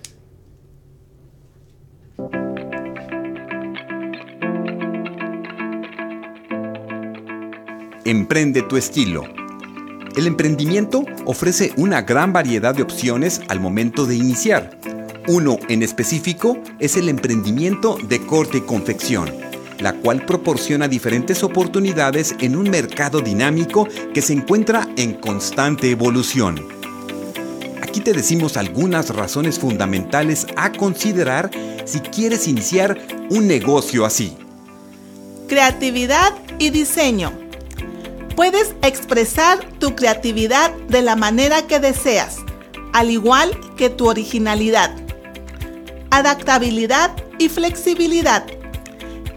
Emprende 8.03 8.63
tu 8.63 8.77
estilo. 8.77 9.23
El 10.15 10.27
emprendimiento 10.27 11.05
ofrece 11.25 11.73
una 11.77 12.01
gran 12.01 12.33
variedad 12.33 12.73
de 12.73 12.81
opciones 12.81 13.41
al 13.49 13.59
momento 13.59 14.05
de 14.05 14.15
iniciar. 14.15 14.79
Uno 15.27 15.59
en 15.69 15.83
específico 15.83 16.57
es 16.79 16.97
el 16.97 17.09
emprendimiento 17.09 17.97
de 18.07 18.25
corte 18.25 18.59
y 18.59 18.61
confección 18.61 19.46
la 19.79 19.93
cual 19.93 20.25
proporciona 20.25 20.87
diferentes 20.87 21.43
oportunidades 21.43 22.35
en 22.39 22.55
un 22.55 22.69
mercado 22.69 23.21
dinámico 23.21 23.87
que 24.13 24.21
se 24.21 24.33
encuentra 24.33 24.87
en 24.97 25.13
constante 25.13 25.89
evolución. 25.89 26.67
Aquí 27.81 28.01
te 28.01 28.13
decimos 28.13 28.57
algunas 28.57 29.09
razones 29.09 29.59
fundamentales 29.59 30.47
a 30.55 30.71
considerar 30.71 31.49
si 31.85 31.99
quieres 31.99 32.47
iniciar 32.47 32.97
un 33.29 33.47
negocio 33.47 34.05
así. 34.05 34.35
Creatividad 35.47 36.33
y 36.59 36.69
diseño. 36.69 37.31
Puedes 38.35 38.75
expresar 38.81 39.63
tu 39.79 39.95
creatividad 39.95 40.71
de 40.89 41.01
la 41.01 41.15
manera 41.15 41.65
que 41.65 41.79
deseas, 41.79 42.37
al 42.93 43.09
igual 43.09 43.57
que 43.77 43.89
tu 43.89 44.07
originalidad. 44.07 44.91
Adaptabilidad 46.11 47.15
y 47.39 47.49
flexibilidad 47.49 48.45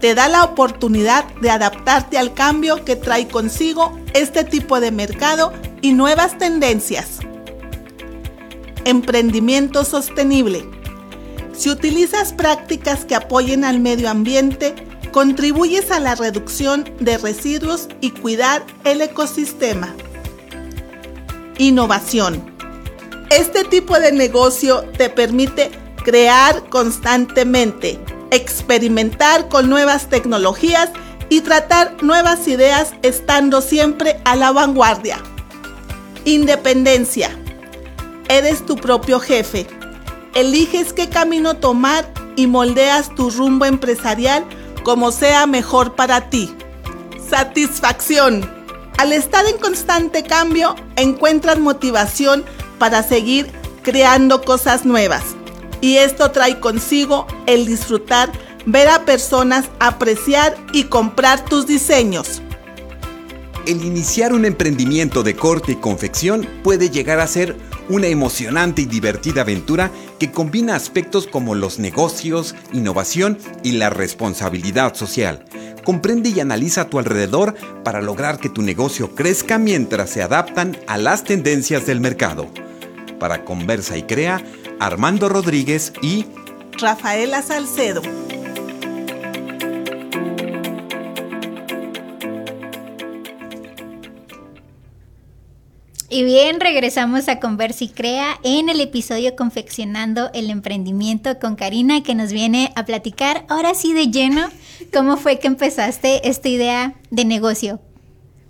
te 0.01 0.15
da 0.15 0.27
la 0.27 0.43
oportunidad 0.43 1.25
de 1.35 1.51
adaptarte 1.51 2.17
al 2.17 2.33
cambio 2.33 2.83
que 2.83 2.95
trae 2.95 3.27
consigo 3.27 3.97
este 4.13 4.43
tipo 4.43 4.79
de 4.79 4.91
mercado 4.91 5.53
y 5.81 5.93
nuevas 5.93 6.37
tendencias. 6.39 7.19
Emprendimiento 8.83 9.85
sostenible. 9.85 10.67
Si 11.53 11.69
utilizas 11.69 12.33
prácticas 12.33 13.05
que 13.05 13.13
apoyen 13.13 13.63
al 13.63 13.79
medio 13.79 14.09
ambiente, 14.09 14.73
contribuyes 15.11 15.91
a 15.91 15.99
la 15.99 16.15
reducción 16.15 16.89
de 16.99 17.19
residuos 17.19 17.87
y 18.01 18.09
cuidar 18.09 18.65
el 18.83 19.01
ecosistema. 19.01 19.93
Innovación. 21.59 22.43
Este 23.29 23.63
tipo 23.65 23.99
de 23.99 24.11
negocio 24.11 24.81
te 24.97 25.09
permite 25.11 25.69
crear 26.03 26.67
constantemente 26.69 27.99
experimentar 28.31 29.49
con 29.49 29.69
nuevas 29.69 30.07
tecnologías 30.07 30.89
y 31.29 31.41
tratar 31.41 32.01
nuevas 32.01 32.47
ideas 32.47 32.93
estando 33.03 33.61
siempre 33.61 34.19
a 34.25 34.35
la 34.35 34.51
vanguardia. 34.51 35.19
Independencia. 36.25 37.29
Eres 38.27 38.65
tu 38.65 38.75
propio 38.75 39.19
jefe. 39.19 39.67
Eliges 40.33 40.93
qué 40.93 41.09
camino 41.09 41.55
tomar 41.55 42.05
y 42.35 42.47
moldeas 42.47 43.13
tu 43.15 43.29
rumbo 43.29 43.65
empresarial 43.65 44.45
como 44.83 45.11
sea 45.11 45.45
mejor 45.45 45.95
para 45.95 46.29
ti. 46.29 46.53
Satisfacción. 47.29 48.49
Al 48.97 49.13
estar 49.13 49.45
en 49.45 49.57
constante 49.57 50.23
cambio, 50.23 50.75
encuentras 50.95 51.59
motivación 51.59 52.45
para 52.77 53.03
seguir 53.03 53.51
creando 53.83 54.41
cosas 54.41 54.85
nuevas 54.85 55.23
y 55.81 55.97
esto 55.97 56.31
trae 56.31 56.59
consigo 56.59 57.27
el 57.47 57.65
disfrutar, 57.65 58.31
ver 58.65 58.87
a 58.87 59.03
personas 59.03 59.65
apreciar 59.79 60.55
y 60.71 60.85
comprar 60.85 61.43
tus 61.43 61.67
diseños. 61.67 62.41
El 63.67 63.83
iniciar 63.83 64.33
un 64.33 64.45
emprendimiento 64.45 65.21
de 65.21 65.35
corte 65.35 65.73
y 65.73 65.75
confección 65.75 66.47
puede 66.63 66.89
llegar 66.89 67.19
a 67.19 67.27
ser 67.27 67.55
una 67.89 68.07
emocionante 68.07 68.83
y 68.83 68.85
divertida 68.85 69.41
aventura 69.41 69.91
que 70.17 70.31
combina 70.31 70.75
aspectos 70.75 71.27
como 71.27 71.53
los 71.53 71.77
negocios, 71.77 72.55
innovación 72.73 73.37
y 73.63 73.73
la 73.73 73.89
responsabilidad 73.89 74.95
social. 74.95 75.45
Comprende 75.83 76.29
y 76.29 76.39
analiza 76.39 76.81
a 76.81 76.89
tu 76.89 76.99
alrededor 76.99 77.55
para 77.83 78.01
lograr 78.01 78.39
que 78.39 78.49
tu 78.49 78.61
negocio 78.61 79.13
crezca 79.13 79.57
mientras 79.57 80.09
se 80.09 80.21
adaptan 80.21 80.77
a 80.87 80.97
las 80.97 81.23
tendencias 81.23 81.85
del 81.85 81.99
mercado. 81.99 82.47
Para 83.21 83.45
Conversa 83.45 83.99
y 83.99 84.01
Crea, 84.01 84.43
Armando 84.79 85.29
Rodríguez 85.29 85.93
y 86.01 86.25
Rafaela 86.79 87.43
Salcedo. 87.43 88.01
Y 96.09 96.23
bien, 96.23 96.59
regresamos 96.59 97.29
a 97.29 97.39
Conversa 97.39 97.83
y 97.83 97.89
Crea 97.89 98.39
en 98.43 98.69
el 98.69 98.81
episodio 98.81 99.35
Confeccionando 99.35 100.31
el 100.33 100.49
Emprendimiento 100.49 101.37
con 101.37 101.55
Karina, 101.55 102.01
que 102.01 102.15
nos 102.15 102.33
viene 102.33 102.73
a 102.75 102.85
platicar 102.85 103.45
ahora 103.49 103.75
sí 103.75 103.93
de 103.93 104.07
lleno 104.07 104.49
cómo 104.91 105.15
fue 105.17 105.37
que 105.37 105.45
empezaste 105.45 106.27
esta 106.27 106.49
idea 106.49 106.95
de 107.11 107.25
negocio. 107.25 107.79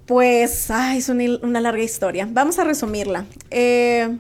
Pues, 0.06 0.72
ay, 0.72 1.00
es 1.00 1.10
una, 1.10 1.26
una 1.42 1.60
larga 1.60 1.84
historia. 1.84 2.26
Vamos 2.32 2.58
a 2.58 2.64
resumirla. 2.64 3.26
Eh, 3.50 4.18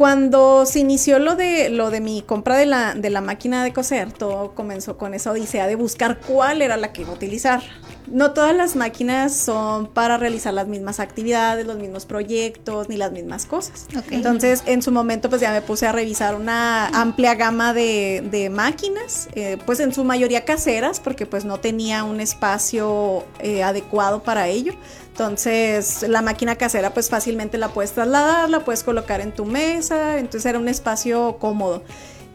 cuando 0.00 0.64
se 0.64 0.78
inició 0.78 1.18
lo 1.18 1.36
de, 1.36 1.68
lo 1.68 1.90
de 1.90 2.00
mi 2.00 2.22
compra 2.22 2.56
de 2.56 2.64
la, 2.64 2.94
de 2.94 3.10
la 3.10 3.20
máquina 3.20 3.62
de 3.62 3.74
coser, 3.74 4.10
todo 4.10 4.54
comenzó 4.54 4.96
con 4.96 5.12
esa 5.12 5.30
odisea 5.30 5.66
de 5.66 5.74
buscar 5.74 6.20
cuál 6.20 6.62
era 6.62 6.78
la 6.78 6.90
que 6.94 7.02
iba 7.02 7.10
a 7.10 7.14
utilizar. 7.14 7.60
no 8.06 8.32
todas 8.32 8.56
las 8.56 8.76
máquinas 8.76 9.36
son 9.36 9.88
para 9.88 10.16
realizar 10.16 10.54
las 10.54 10.68
mismas 10.68 11.00
actividades, 11.00 11.66
los 11.66 11.76
mismos 11.76 12.06
proyectos, 12.06 12.88
ni 12.88 12.96
las 12.96 13.12
mismas 13.12 13.44
cosas. 13.44 13.88
Entonces, 14.10 14.62
en 14.64 14.80
su 14.80 14.90
momento, 14.90 15.28
pues 15.28 15.42
ya 15.42 15.52
me 15.52 15.60
puse 15.60 15.86
a 15.86 15.92
revisar 15.92 16.34
una 16.34 16.86
amplia 16.86 17.34
gama 17.34 17.74
de, 17.74 18.50
máquinas, 18.50 19.28
eh, 19.34 19.58
pues 19.66 19.80
en 19.80 19.92
su 19.92 20.02
mayoría 20.04 20.46
caseras, 20.46 20.98
porque 20.98 21.26
pues 21.26 21.44
no 21.44 21.60
tenía 21.60 22.04
un 22.04 22.20
espacio 22.20 23.26
eh, 23.40 23.62
adecuado 23.62 24.22
para 24.22 24.48
ello. 24.48 24.72
Entonces, 25.20 26.02
la 26.08 26.22
máquina 26.22 26.56
casera 26.56 26.94
pues 26.94 27.10
fácilmente 27.10 27.58
la 27.58 27.68
puedes 27.68 27.92
trasladar, 27.92 28.48
la 28.48 28.64
puedes 28.64 28.82
colocar 28.82 29.20
en 29.20 29.32
tu 29.32 29.44
mesa, 29.44 30.16
entonces 30.16 30.46
era 30.46 30.58
un 30.58 30.66
espacio 30.66 31.36
cómodo. 31.38 31.82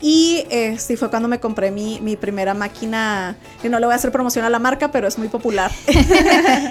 Y 0.08 0.46
este 0.52 0.98
fue 0.98 1.10
cuando 1.10 1.28
me 1.28 1.40
compré 1.40 1.72
mi, 1.72 2.00
mi, 2.00 2.16
primera 2.16 2.54
máquina, 2.54 3.36
que 3.60 3.70
no 3.70 3.80
le 3.80 3.88
voy 3.88 3.94
a 3.94 3.96
hacer 3.96 4.12
promoción 4.12 4.46
a 4.46 4.52
la 4.52 4.60
marca, 4.60 4.92
pero 4.92 5.08
es 5.08 5.18
muy 5.18 5.30
popular. 5.30 5.72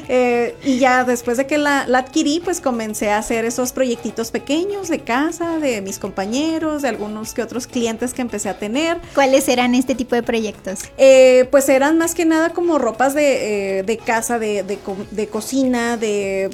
Eh, 0.06 0.54
y 0.62 0.78
ya 0.78 1.04
después 1.04 1.38
de 1.38 1.46
que 1.46 1.56
la, 1.56 1.86
la, 1.86 1.98
adquirí, 1.98 2.40
pues 2.44 2.60
comencé 2.60 3.10
a 3.10 3.18
hacer 3.18 3.44
esos 3.44 3.72
proyectitos 3.72 4.30
pequeños 4.30 4.88
de 4.88 5.00
casa, 5.00 5.58
de 5.58 5.80
mis 5.80 5.98
compañeros, 5.98 6.82
de 6.82 6.88
algunos 6.88 7.32
que 7.32 7.42
otros 7.42 7.66
clientes 7.66 8.12
que 8.12 8.20
empecé 8.20 8.50
a 8.50 8.58
tener. 8.58 8.98
¿Cuáles 9.14 9.48
eran 9.48 9.74
este 9.74 9.94
tipo 9.94 10.14
de 10.14 10.22
proyectos? 10.22 10.80
Eh, 10.98 11.48
pues 11.50 11.68
eran 11.68 11.96
más 11.96 12.14
que 12.14 12.26
nada 12.26 12.50
como 12.50 12.78
ropas 12.78 13.14
de, 13.14 13.78
eh, 13.78 13.82
de 13.82 13.96
casa, 13.96 14.38
de, 14.38 14.62
de, 14.62 14.78
de, 15.10 15.26
cocina, 15.28 15.96
de, 15.96 16.50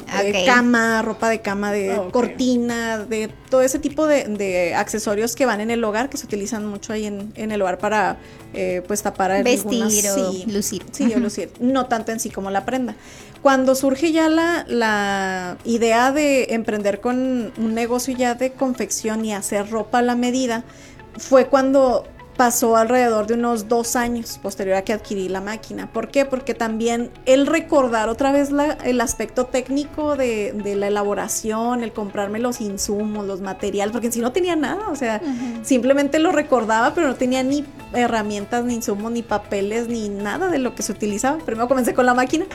cama, 0.46 1.02
ropa 1.02 1.28
de 1.28 1.40
cama, 1.40 1.72
de 1.72 1.98
oh, 1.98 2.10
cortina, 2.10 2.98
de 2.98 3.30
todo 3.50 3.62
ese 3.62 3.78
tipo 3.78 4.06
de 4.06 4.74
accesorios 4.74 5.34
que 5.34 5.44
van 5.44 5.60
en 5.60 5.70
el 5.70 5.82
hogar 5.84 6.08
que 6.08 6.16
se 6.16 6.24
utilizan 6.24 6.66
mucho 6.66 6.92
ahí 6.92 7.06
en, 7.06 7.52
el 7.52 7.60
hogar 7.60 7.78
para 7.78 8.16
eh, 8.54 8.82
pues 8.86 9.02
tapar 9.02 9.42
vestir 9.44 9.82
o 9.82 10.32
lucir. 10.46 10.82
Sí, 10.92 11.12
o 11.14 11.18
lucir. 11.18 11.50
No 11.60 11.86
tanto 11.86 12.12
en 12.12 12.20
sí 12.20 12.30
como 12.30 12.50
la 12.50 12.64
prenda. 12.64 12.94
Cuando 13.42 13.74
surge 13.74 14.12
ya 14.12 14.28
la, 14.28 14.64
la 14.68 15.58
idea 15.64 16.12
de 16.12 16.54
emprender 16.54 17.00
con 17.00 17.52
un 17.56 17.74
negocio 17.74 18.14
ya 18.16 18.34
de 18.34 18.52
confección 18.52 19.24
y 19.24 19.34
hacer 19.34 19.70
ropa 19.70 19.98
a 19.98 20.02
la 20.02 20.14
medida, 20.14 20.64
fue 21.16 21.46
cuando 21.46 22.06
pasó 22.40 22.74
alrededor 22.78 23.26
de 23.26 23.34
unos 23.34 23.68
dos 23.68 23.96
años 23.96 24.38
posterior 24.42 24.78
a 24.78 24.82
que 24.82 24.94
adquirí 24.94 25.28
la 25.28 25.42
máquina. 25.42 25.92
¿Por 25.92 26.08
qué? 26.08 26.24
Porque 26.24 26.54
también 26.54 27.10
el 27.26 27.46
recordar 27.46 28.08
otra 28.08 28.32
vez 28.32 28.48
el 28.82 29.00
aspecto 29.02 29.44
técnico 29.44 30.16
de, 30.16 30.54
la 30.74 30.86
elaboración, 30.86 31.82
el 31.82 31.92
comprarme 31.92 32.38
los 32.38 32.62
insumos, 32.62 33.26
los 33.26 33.42
materiales, 33.42 33.92
porque 33.92 34.10
si 34.10 34.20
no 34.20 34.32
tenía 34.32 34.56
nada, 34.56 34.88
o 34.88 34.96
sea, 34.96 35.20
simplemente 35.60 36.18
lo 36.18 36.32
recordaba, 36.32 36.94
pero 36.94 37.08
no 37.08 37.14
tenía 37.14 37.42
ni 37.42 37.62
herramientas, 37.92 38.64
ni 38.64 38.76
insumos, 38.76 39.12
ni 39.12 39.20
papeles, 39.20 39.88
ni 39.88 40.08
nada 40.08 40.48
de 40.48 40.60
lo 40.60 40.74
que 40.74 40.82
se 40.82 40.92
utilizaba. 40.92 41.36
Primero 41.44 41.68
comencé 41.68 41.92
con 41.92 42.06
la 42.06 42.14
máquina 42.14 42.46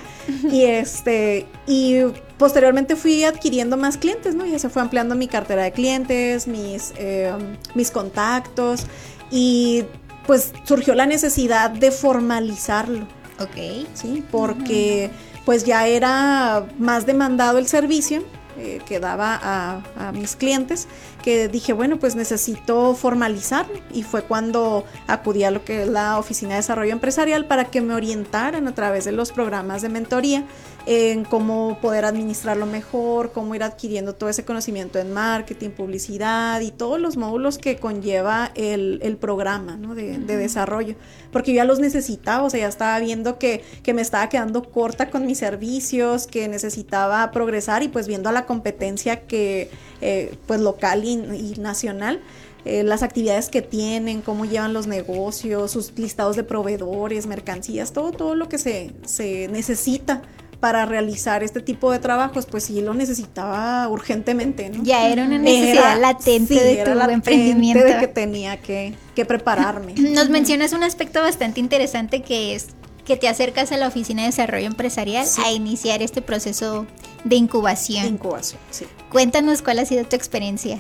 y 0.51 0.63
este, 0.63 1.45
y 1.67 1.97
posteriormente 2.37 2.95
fui 2.95 3.23
adquiriendo 3.23 3.77
más 3.77 3.97
clientes, 3.97 4.35
¿no? 4.35 4.45
Ya 4.45 4.59
se 4.59 4.69
fue 4.69 4.81
ampliando 4.81 5.15
mi 5.15 5.27
cartera 5.27 5.63
de 5.63 5.71
clientes, 5.71 6.47
mis, 6.47 6.93
eh, 6.97 7.33
mis 7.73 7.91
contactos 7.91 8.85
y 9.31 9.85
pues 10.25 10.53
surgió 10.63 10.95
la 10.95 11.05
necesidad 11.05 11.69
de 11.69 11.91
formalizarlo. 11.91 13.07
Ok. 13.39 13.87
Sí, 13.93 14.23
porque 14.31 15.09
pues 15.45 15.63
ya 15.63 15.87
era 15.87 16.65
más 16.79 17.05
demandado 17.05 17.57
el 17.57 17.67
servicio 17.67 18.23
eh, 18.57 18.79
que 18.87 18.99
daba 18.99 19.39
a, 19.43 20.11
mis 20.13 20.35
clientes, 20.35 20.87
que 21.25 21.47
dije, 21.47 21.73
bueno, 21.73 21.97
pues 21.97 22.15
necesito 22.15 22.93
formalizarlo. 22.93 23.73
Y 23.91 24.03
fue 24.03 24.21
cuando 24.21 24.85
acudí 25.07 25.43
a 25.43 25.49
lo 25.49 25.65
que 25.65 25.81
es 25.81 25.89
la 25.89 26.19
Oficina 26.19 26.51
de 26.51 26.57
Desarrollo 26.57 26.91
Empresarial 26.91 27.45
para 27.45 27.65
que 27.65 27.81
me 27.81 27.95
orientaran 27.95 28.67
a 28.67 28.75
través 28.75 29.05
de 29.05 29.11
los 29.11 29.31
programas 29.31 29.81
de 29.81 29.89
mentoría 29.89 30.45
en 30.85 31.23
cómo 31.23 31.79
poder 31.81 32.05
administrarlo 32.05 32.67
mejor, 32.67 33.31
cómo 33.31 33.55
ir 33.55 33.63
adquiriendo 33.63 34.13
todo 34.13 34.29
ese 34.29 34.45
conocimiento 34.45 34.99
en 34.99 35.13
marketing, 35.13 35.71
publicidad 35.71 36.61
y 36.61 36.69
todos 36.69 36.99
los 36.99 37.17
módulos 37.17 37.57
que 37.57 37.77
conlleva 37.77 38.51
el, 38.53 39.17
programa 39.19 39.77
de, 39.95 40.19
desarrollo. 40.19 40.95
Porque 41.31 41.53
yo 41.53 41.57
ya 41.57 41.65
los 41.65 41.79
necesitaba, 41.79 42.43
o 42.43 42.49
sea, 42.51 42.59
ya 42.59 42.67
estaba 42.67 42.99
viendo 42.99 43.39
que, 43.39 43.63
me 43.95 44.01
estaba 44.01 44.29
quedando 44.29 44.61
corta 44.63 45.09
con 45.09 45.25
mis 45.25 45.39
servicios, 45.39 46.27
que 46.27 46.47
necesitaba 46.47 47.31
progresar 47.31 47.81
y 47.81 47.87
pues 47.87 48.07
viendo 48.07 48.29
a 48.29 48.31
la 48.31 48.45
competencia 48.45 49.21
que 49.21 49.71
eh, 50.01 50.35
pues 50.45 50.59
local 50.59 51.03
y, 51.03 51.14
nacional. 51.15 52.21
Eh, 52.65 52.83
las 52.83 53.03
actividades 53.03 53.49
que 53.49 53.61
tienen, 53.61 54.21
cómo 54.21 54.45
llevan 54.45 54.73
los 54.73 54.87
negocios, 54.87 55.69
sus 55.71 55.93
listados 55.97 56.35
de 56.35 56.43
proveedores, 56.43 57.27
mercancías, 57.27 57.93
todo, 57.93 58.11
todo 58.11 58.33
lo 58.33 58.49
que 58.49 58.57
se, 58.57 58.91
se 59.05 59.47
necesita 59.49 60.23
para 60.59 60.85
realizar 60.87 61.43
este 61.43 61.61
tipo 61.61 61.91
de 61.91 61.99
trabajos, 61.99 62.47
pues 62.47 62.63
sí 62.63 62.81
lo 62.81 62.95
necesitaba 62.95 63.87
urgentemente, 63.87 64.69
¿no? 64.69 64.83
Ya 64.83 65.07
era 65.09 65.25
una 65.25 65.37
necesidad 65.37 65.99
latente 65.99 66.55
de 66.55 66.83
tu 66.83 66.91
emprendimiento. 66.91 67.85
de 67.85 67.99
que 67.99 68.07
tenía 68.07 68.57
que, 68.57 68.95
que 69.13 69.25
prepararme. 69.25 69.93
Nos 69.97 70.29
mencionas 70.29 70.73
un 70.73 70.83
aspecto 70.83 71.21
bastante 71.21 71.59
interesante 71.59 72.23
que 72.23 72.55
es 72.55 72.69
que 73.05 73.15
te 73.15 73.27
acercas 73.27 73.71
a 73.71 73.77
la 73.77 73.87
Oficina 73.87 74.23
de 74.23 74.29
Desarrollo 74.29 74.65
Empresarial 74.65 75.27
a 75.45 75.51
iniciar 75.51 76.01
este 76.01 76.23
proceso 76.23 76.87
de 77.25 77.35
incubación. 77.35 78.05
incubación, 78.05 78.61
sí. 78.69 78.85
Cuéntanos 79.11 79.61
cuál 79.61 79.79
ha 79.79 79.85
sido 79.85 80.05
tu 80.05 80.15
experiencia. 80.15 80.79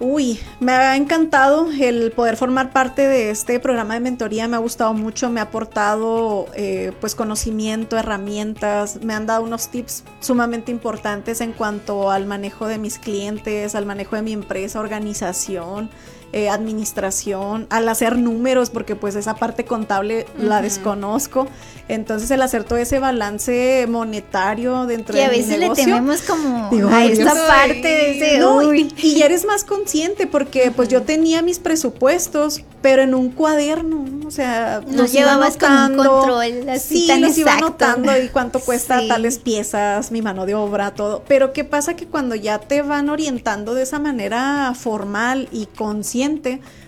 Uy, 0.00 0.38
me 0.60 0.70
ha 0.70 0.94
encantado 0.94 1.68
el 1.72 2.12
poder 2.12 2.36
formar 2.36 2.70
parte 2.70 3.08
de 3.08 3.30
este 3.30 3.58
programa 3.58 3.94
de 3.94 4.00
mentoría, 4.00 4.46
me 4.46 4.54
ha 4.54 4.60
gustado 4.60 4.94
mucho, 4.94 5.28
me 5.28 5.40
ha 5.40 5.44
aportado 5.44 6.46
eh, 6.54 6.92
pues 7.00 7.16
conocimiento, 7.16 7.98
herramientas, 7.98 9.02
me 9.02 9.12
han 9.12 9.26
dado 9.26 9.42
unos 9.42 9.70
tips 9.70 10.04
sumamente 10.20 10.70
importantes 10.70 11.40
en 11.40 11.52
cuanto 11.52 12.12
al 12.12 12.26
manejo 12.26 12.68
de 12.68 12.78
mis 12.78 13.00
clientes, 13.00 13.74
al 13.74 13.86
manejo 13.86 14.14
de 14.14 14.22
mi 14.22 14.32
empresa, 14.32 14.78
organización, 14.78 15.90
eh, 16.32 16.50
administración, 16.50 17.66
al 17.70 17.88
hacer 17.88 18.18
números, 18.18 18.68
porque 18.68 18.94
pues 18.94 19.16
esa 19.16 19.34
parte 19.34 19.64
contable 19.64 20.26
la 20.36 20.60
desconozco. 20.60 21.46
Entonces 21.88 22.30
el 22.30 22.42
hacer 22.42 22.64
todo 22.64 22.78
ese 22.78 22.98
balance 22.98 23.86
monetario 23.88 24.84
dentro 24.84 25.14
de. 25.14 25.22
Y 25.22 25.24
a 25.24 25.30
veces 25.30 25.58
le 25.58 25.70
tememos 25.70 26.20
como 26.20 26.68
a 26.90 27.04
esta 27.06 27.34
parte 27.46 27.88
de 27.88 28.10
ese... 28.10 28.98
Y, 28.98 29.22
eres 29.22 29.46
más 29.46 29.64
consciente 29.64 30.26
porque 30.26 30.70
pues 30.70 30.88
yo 30.88 31.02
tenía 31.02 31.40
mis 31.40 31.58
presupuestos, 31.58 32.62
pero 32.82 33.02
en 33.02 33.14
un 33.14 33.30
cuaderno, 33.30 34.04
o 34.26 34.30
sea, 34.30 34.82
no 34.86 35.06
llevabas 35.06 35.56
con 35.56 35.96
control 35.96 36.68
así 36.68 37.06
sí, 37.06 37.20
los 37.20 37.38
iba 37.38 37.54
anotando 37.54 38.16
y 38.22 38.28
cuánto 38.28 38.60
cuesta 38.60 39.00
tales 39.08 39.38
piezas, 39.38 40.12
mi 40.12 40.20
mano 40.20 40.44
de 40.44 40.54
obra, 40.54 40.92
todo. 40.92 41.24
Pero 41.26 41.54
qué 41.54 41.64
pasa 41.64 41.96
que 41.96 42.06
cuando 42.06 42.34
ya 42.34 42.58
te 42.58 42.82
van 42.82 43.08
orientando 43.08 43.74
de 43.74 43.82
esa 43.82 43.98
manera 43.98 44.74
formal 44.78 45.48
y 45.52 45.66
consciente, 45.66 46.17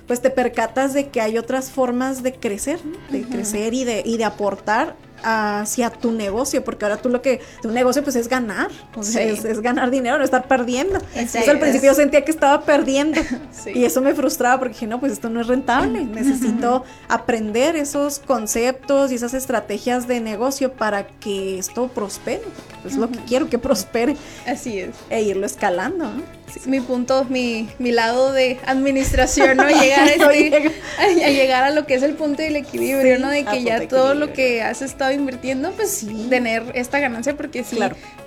pues 0.06 0.20
te 0.20 0.30
percatas 0.30 0.92
de 0.92 1.08
que 1.08 1.20
hay 1.20 1.38
otras 1.38 1.70
formas 1.70 2.22
de 2.22 2.34
crecer, 2.34 2.80
de 3.10 3.22
crecer 3.22 3.74
y 3.74 3.84
de, 3.84 4.02
y 4.04 4.16
de 4.16 4.24
aportar 4.24 4.96
hacia 5.22 5.90
tu 5.90 6.12
negocio, 6.12 6.64
porque 6.64 6.84
ahora 6.84 6.96
tú 6.96 7.08
lo 7.08 7.22
que, 7.22 7.40
tu 7.62 7.70
negocio 7.70 8.02
pues 8.02 8.16
es 8.16 8.28
ganar, 8.28 8.70
o 8.94 9.02
sea, 9.02 9.22
es, 9.22 9.60
ganar 9.60 9.90
dinero, 9.90 10.18
no 10.18 10.24
estar 10.24 10.48
perdiendo. 10.48 10.98
Entonces 11.14 11.48
al 11.48 11.58
principio 11.58 11.90
yo 11.90 11.94
sentía 11.94 12.24
que 12.24 12.30
estaba 12.30 12.62
perdiendo 12.62 13.20
y 13.74 13.84
eso 13.84 14.00
me 14.00 14.14
frustraba 14.14 14.58
porque 14.58 14.74
dije, 14.74 14.86
no, 14.86 15.00
pues 15.00 15.12
esto 15.12 15.28
no 15.28 15.40
es 15.40 15.46
rentable, 15.46 16.04
necesito 16.04 16.84
aprender 17.08 17.76
esos 17.76 18.18
conceptos 18.18 19.12
y 19.12 19.16
esas 19.16 19.34
estrategias 19.34 20.08
de 20.08 20.20
negocio 20.20 20.72
para 20.72 21.06
que 21.06 21.58
esto 21.58 21.88
prospere, 21.88 22.42
porque 22.42 22.74
pues, 22.82 22.94
es 22.94 23.00
lo 23.00 23.10
que 23.10 23.18
quiero, 23.20 23.48
que 23.48 23.58
prospere. 23.58 24.16
Así 24.46 24.78
es. 24.80 24.90
E 25.10 25.22
irlo 25.22 25.46
escalando, 25.46 26.04
¿no? 26.04 26.39
Mi 26.66 26.80
punto, 26.80 27.24
mi, 27.28 27.68
mi 27.78 27.92
lado 27.92 28.32
de 28.32 28.58
administración, 28.66 29.56
¿no? 29.56 29.68
Llegar 29.68 30.00
a, 30.00 30.06
este, 30.32 30.72
a, 30.98 31.28
llegar 31.30 31.64
a 31.64 31.70
lo 31.70 31.86
que 31.86 31.94
es 31.94 32.02
el 32.02 32.14
punto 32.14 32.42
del 32.42 32.56
equilibrio, 32.56 33.18
¿no? 33.18 33.28
De 33.28 33.44
que 33.44 33.62
ya 33.62 33.86
todo 33.88 34.14
lo 34.14 34.32
que 34.32 34.62
has 34.62 34.82
estado 34.82 35.12
invirtiendo, 35.12 35.72
pues 35.72 36.06
tener 36.28 36.62
esta 36.74 36.98
ganancia, 36.98 37.36
porque 37.36 37.64
sí, 37.64 37.78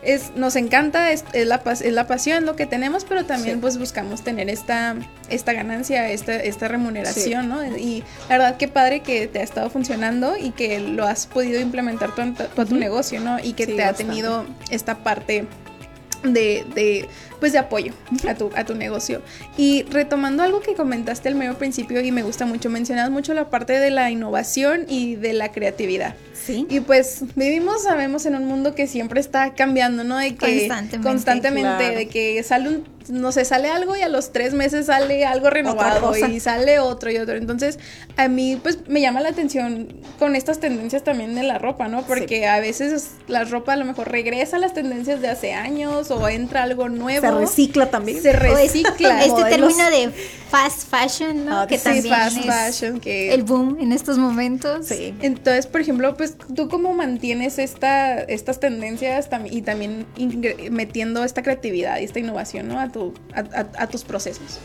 es, 0.01 0.31
nos 0.36 0.55
encanta, 0.55 1.12
es, 1.12 1.23
la, 1.33 1.62
es 1.65 1.93
la 1.93 2.07
pasión 2.07 2.45
lo 2.45 2.55
que 2.55 2.65
tenemos, 2.65 3.05
pero 3.05 3.25
también 3.25 3.62
pues 3.62 3.77
buscamos 3.77 4.23
tener 4.23 4.49
esta, 4.49 4.95
esta 5.29 5.53
ganancia, 5.53 6.09
esta, 6.09 6.36
esta 6.36 6.67
remuneración, 6.67 7.49
¿no? 7.49 7.65
Y 7.65 8.03
la 8.29 8.38
verdad 8.38 8.57
que 8.57 8.67
padre 8.67 9.01
que 9.01 9.27
te 9.27 9.39
ha 9.39 9.43
estado 9.43 9.69
funcionando 9.69 10.36
y 10.38 10.51
que 10.51 10.79
lo 10.79 11.05
has 11.05 11.27
podido 11.27 11.59
implementar 11.59 12.13
todo, 12.15 12.65
tu 12.65 12.75
negocio, 12.75 13.19
¿no? 13.19 13.39
Y 13.39 13.53
que 13.53 13.67
te 13.67 13.83
ha 13.83 13.93
tenido 13.93 14.45
esta 14.69 14.97
parte 14.97 15.45
de, 16.23 17.07
pues 17.39 17.51
de 17.51 17.59
apoyo 17.59 17.93
a 18.27 18.36
tu, 18.36 18.49
a 18.55 18.63
tu 18.63 18.75
negocio. 18.75 19.21
Y 19.57 19.83
retomando 19.83 20.43
algo 20.43 20.62
que 20.62 20.73
comentaste 20.73 21.29
al 21.29 21.36
medio 21.36 21.57
principio 21.57 22.01
y 22.01 22.12
me 22.12 22.23
gusta 22.23 22.45
mucho, 22.45 22.69
mencionas 22.69 23.09
mucho 23.12 23.33
la 23.33 23.49
parte 23.49 23.73
de 23.73 23.91
la 23.91 24.09
innovación 24.12 24.86
y 24.88 25.15
de 25.15 25.33
la 25.33 25.51
creatividad. 25.51 26.15
Sí. 26.34 26.65
Y 26.69 26.80
pues 26.82 27.24
vivimos, 27.36 27.84
sabemos, 27.84 28.26
en 28.26 28.36
un 28.36 28.46
mundo 28.46 28.76
que 28.76 28.88
siempre 28.88 29.19
está 29.19 29.54
cambiando, 29.54 30.04
¿no? 30.04 30.17
De 30.17 30.36
que 30.36 30.67
Constantemente. 30.67 31.08
constantemente 31.08 31.96
de 31.96 32.08
que 32.08 32.43
sale 32.43 32.69
un, 32.69 32.88
no 33.10 33.32
sé, 33.32 33.46
sale 33.46 33.69
algo 33.69 33.96
y 33.96 34.02
a 34.02 34.08
los 34.10 34.32
tres 34.32 34.54
meses 34.54 34.86
sale 34.88 35.26
algo 35.26 35.50
renovado 35.50 36.15
y 36.15 36.39
sale 36.39 36.80
otro 36.80 37.12
y 37.12 37.17
otro. 37.17 37.36
Entonces, 37.36 37.80
a 38.17 38.28
mí, 38.28 38.60
pues, 38.62 38.80
me 38.88 39.02
llama 39.02 39.19
la 39.22 39.30
atención 39.30 39.89
con 40.19 40.36
estas 40.36 40.60
tendencias 40.60 41.04
también 41.04 41.36
de 41.36 41.43
la 41.43 41.58
ropa, 41.58 41.88
¿no? 41.88 42.04
Porque 42.04 42.48
a 42.48 42.60
veces 42.60 43.12
la 43.28 43.43
ropa 43.43 43.74
a 43.74 43.76
lo 43.76 43.86
mejor 43.86 44.10
regresa 44.10 44.58
a 44.58 44.60
las 44.60 44.74
tendencias 44.74 45.22
de 45.22 45.28
hace 45.30 45.54
años 45.54 46.12
o 46.12 46.28
entra 46.30 46.63
algo 46.63 46.89
nuevo. 46.89 47.26
Se 47.26 47.32
recicla 47.32 47.89
también. 47.89 48.22
Se 48.22 48.34
recicla. 48.34 49.24
este 49.26 49.43
término 49.46 49.89
de 49.91 50.12
fast 50.50 50.88
fashion, 50.89 51.46
¿no? 51.46 51.62
Ah, 51.62 51.67
que 51.67 51.78
sí, 51.78 51.84
también 51.84 52.08
fast 52.08 52.38
es 52.38 52.46
fashion, 52.46 53.00
que- 53.00 53.34
el 53.34 53.43
boom 53.43 53.78
en 53.82 53.91
estos 53.91 54.17
momentos. 54.17 54.86
Sí. 54.86 55.13
Entonces, 55.22 55.67
por 55.67 55.82
ejemplo, 55.82 56.15
pues 56.23 56.38
tú 56.55 56.69
cómo 56.69 56.93
mantienes 56.93 57.59
esta, 57.59 58.19
estas 58.19 58.62
tendencias 58.62 59.27
y 59.51 59.62
también 59.62 60.05
metiendo 60.71 61.25
esta 61.25 61.43
creatividad 61.43 61.99
y 61.99 62.05
esta 62.05 62.19
innovación 62.19 62.69
¿no? 62.69 62.79
a, 62.79 62.89
tu, 62.89 63.13
a, 63.33 63.88
tus 63.88 64.05
procesos. 64.05 64.59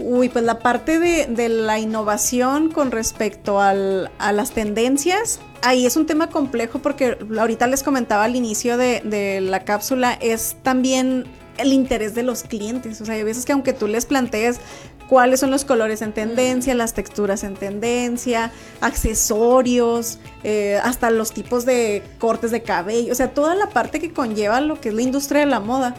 Uy, 0.00 0.28
pues 0.28 0.44
la 0.44 0.58
parte 0.58 0.98
de, 0.98 1.48
la 1.48 1.78
innovación 1.78 2.72
con 2.72 2.90
respecto 2.90 3.60
a 3.60 3.74
las 3.74 4.50
tendencias, 4.50 5.38
ahí 5.62 5.86
es 5.86 5.96
un 5.96 6.06
tema 6.06 6.30
complejo 6.30 6.80
porque 6.80 7.16
ahorita 7.38 7.68
les 7.68 7.84
comentaba 7.84 8.24
al 8.24 8.34
inicio 8.34 8.76
de 8.76 9.40
la 9.40 9.64
cápsula, 9.64 10.18
es 10.20 10.56
también 10.64 11.26
el 11.58 11.72
interés 11.72 12.14
de 12.14 12.22
los 12.22 12.42
clientes. 12.42 13.00
O 13.00 13.04
sea, 13.04 13.14
hay 13.14 13.22
veces 13.22 13.44
que 13.44 13.52
aunque 13.52 13.72
tú 13.72 13.86
les 13.86 14.06
plantees 14.06 14.60
cuáles 15.08 15.40
son 15.40 15.50
los 15.50 15.64
colores 15.64 16.02
en 16.02 16.12
tendencia, 16.12 16.74
las 16.74 16.94
texturas 16.94 17.42
en 17.42 17.54
tendencia, 17.54 18.52
accesorios, 18.80 20.18
eh, 20.44 20.78
hasta 20.82 21.10
los 21.10 21.32
tipos 21.32 21.64
de 21.64 22.02
cortes 22.18 22.50
de 22.50 22.62
cabello, 22.62 23.12
o 23.12 23.14
sea, 23.14 23.30
toda 23.32 23.54
la 23.54 23.70
parte 23.70 24.00
que 24.00 24.12
conlleva 24.12 24.60
lo 24.60 24.80
que 24.80 24.90
es 24.90 24.94
la 24.94 25.02
industria 25.02 25.40
de 25.40 25.46
la 25.46 25.60
moda 25.60 25.94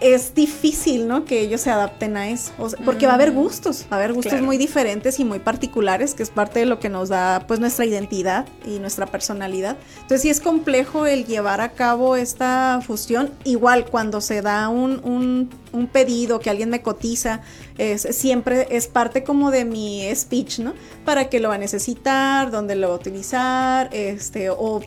es 0.00 0.34
difícil, 0.34 1.06
¿no? 1.08 1.24
Que 1.24 1.40
ellos 1.40 1.60
se 1.62 1.70
adapten 1.70 2.16
a 2.16 2.28
eso. 2.28 2.52
O 2.58 2.68
sea, 2.68 2.78
porque 2.84 3.06
va 3.06 3.12
a 3.12 3.14
haber 3.14 3.32
gustos, 3.32 3.86
va 3.90 3.96
a 3.96 4.00
haber 4.00 4.12
gustos 4.12 4.32
Claro. 4.32 4.44
muy 4.46 4.56
diferentes 4.58 5.18
y 5.20 5.24
muy 5.24 5.38
particulares, 5.38 6.14
que 6.14 6.22
es 6.22 6.30
parte 6.30 6.60
de 6.60 6.66
lo 6.66 6.78
que 6.80 6.88
nos 6.88 7.08
da, 7.08 7.44
pues, 7.46 7.60
nuestra 7.60 7.84
identidad 7.86 8.46
y 8.66 8.78
nuestra 8.80 9.06
personalidad. 9.06 9.76
Entonces, 9.96 10.22
sí 10.22 10.30
es 10.30 10.40
complejo 10.40 11.06
el 11.06 11.24
llevar 11.26 11.60
a 11.60 11.70
cabo 11.70 12.16
esta 12.16 12.80
fusión. 12.86 13.30
Igual, 13.44 13.86
cuando 13.86 14.20
se 14.20 14.42
da 14.42 14.68
un, 14.68 15.00
un- 15.04 15.50
un 15.72 15.86
pedido 15.86 16.38
que 16.40 16.50
alguien 16.50 16.70
me 16.70 16.82
cotiza, 16.82 17.40
es, 17.78 18.02
siempre 18.10 18.68
es 18.70 18.86
parte 18.86 19.24
como 19.24 19.50
de 19.50 19.64
mi 19.64 20.04
speech, 20.14 20.58
¿no? 20.60 20.74
Para 21.04 21.28
qué 21.28 21.40
lo 21.40 21.48
va 21.48 21.56
a 21.56 21.58
necesitar, 21.58 22.50
dónde 22.50 22.74
lo 22.76 22.88
va 22.88 22.94
a 22.94 22.98
utilizar, 22.98 23.88
este, 23.92 24.50
o 24.50 24.80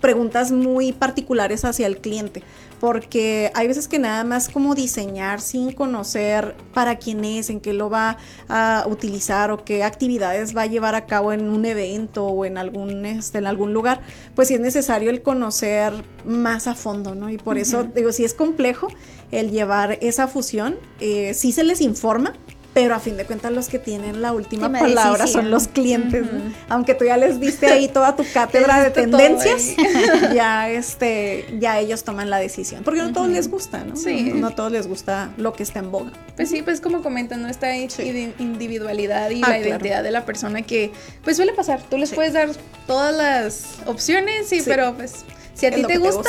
preguntas 0.00 0.52
muy 0.52 0.92
particulares 0.92 1.64
hacia 1.64 1.86
el 1.86 1.96
cliente, 1.96 2.42
porque 2.84 3.50
hay 3.54 3.66
veces 3.66 3.88
que 3.88 3.98
nada 3.98 4.24
más 4.24 4.50
como 4.50 4.74
diseñar 4.74 5.40
sin 5.40 5.72
conocer 5.72 6.54
para 6.74 6.98
quién 6.98 7.24
es, 7.24 7.48
en 7.48 7.60
qué 7.60 7.72
lo 7.72 7.88
va 7.88 8.18
a 8.46 8.84
utilizar 8.86 9.50
o 9.50 9.64
qué 9.64 9.82
actividades 9.82 10.54
va 10.54 10.60
a 10.60 10.66
llevar 10.66 10.94
a 10.94 11.06
cabo 11.06 11.32
en 11.32 11.48
un 11.48 11.64
evento 11.64 12.26
o 12.26 12.44
en 12.44 12.58
algún, 12.58 13.06
este, 13.06 13.38
en 13.38 13.46
algún 13.46 13.72
lugar, 13.72 14.02
pues 14.34 14.48
sí 14.48 14.54
es 14.54 14.60
necesario 14.60 15.08
el 15.08 15.22
conocer 15.22 15.94
más 16.26 16.66
a 16.66 16.74
fondo, 16.74 17.14
¿no? 17.14 17.30
Y 17.30 17.38
por 17.38 17.56
eso 17.56 17.84
digo, 17.84 18.12
sí 18.12 18.22
es 18.22 18.34
complejo 18.34 18.88
el 19.30 19.50
llevar 19.50 19.96
esa 20.02 20.28
fusión, 20.28 20.76
eh, 21.00 21.32
sí 21.32 21.52
se 21.52 21.64
les 21.64 21.80
informa, 21.80 22.34
pero 22.74 22.94
a 22.94 22.98
fin 22.98 23.16
de 23.16 23.24
cuentas 23.24 23.52
los 23.52 23.68
que 23.68 23.78
tienen 23.78 24.20
la 24.20 24.32
última 24.32 24.68
palabra 24.70 25.26
son 25.28 25.50
los 25.50 25.68
clientes, 25.68 26.24
¿no? 26.30 26.52
aunque 26.68 26.94
tú 26.94 27.04
ya 27.04 27.16
les 27.16 27.38
diste 27.38 27.66
ahí 27.66 27.86
toda 27.88 28.16
tu 28.16 28.24
cátedra 28.34 28.82
de 28.82 28.90
tendencias, 28.90 29.76
ya 30.34 30.68
este, 30.68 31.46
ya 31.60 31.78
ellos 31.78 32.02
toman 32.04 32.30
la 32.30 32.38
decisión, 32.38 32.82
porque 32.82 33.00
no 33.00 33.08
a 33.08 33.12
todos 33.12 33.28
les 33.28 33.48
gusta, 33.48 33.84
¿no? 33.84 33.94
Sí. 33.96 34.24
No, 34.32 34.34
no 34.40 34.46
a 34.48 34.54
todos 34.56 34.72
les 34.72 34.88
gusta 34.88 35.30
lo 35.36 35.52
que 35.52 35.62
está 35.62 35.78
en 35.78 35.92
boga. 35.92 36.10
Pues 36.34 36.50
sí, 36.50 36.62
pues 36.62 36.80
como 36.80 37.00
comentan, 37.02 37.42
¿no? 37.42 37.48
Esta 37.48 37.72
indi- 37.76 38.32
individualidad 38.40 39.30
y 39.30 39.36
Ah, 39.36 39.40
la 39.40 39.46
claro. 39.56 39.68
identidad 39.68 40.02
de 40.02 40.10
la 40.10 40.24
persona 40.24 40.62
que, 40.62 40.90
pues 41.22 41.36
suele 41.36 41.52
pasar. 41.52 41.80
Tú 41.88 41.96
les 41.96 42.08
Sí. 42.08 42.14
puedes 42.16 42.32
dar 42.32 42.48
todas 42.88 43.14
las 43.14 43.64
opciones, 43.86 44.48
sí, 44.48 44.58
Sí. 44.60 44.64
pero 44.66 44.94
pues 44.94 45.24
si 45.54 45.66
a 45.66 45.70
ti 45.70 45.84
te 45.84 45.98
gusta, 45.98 46.28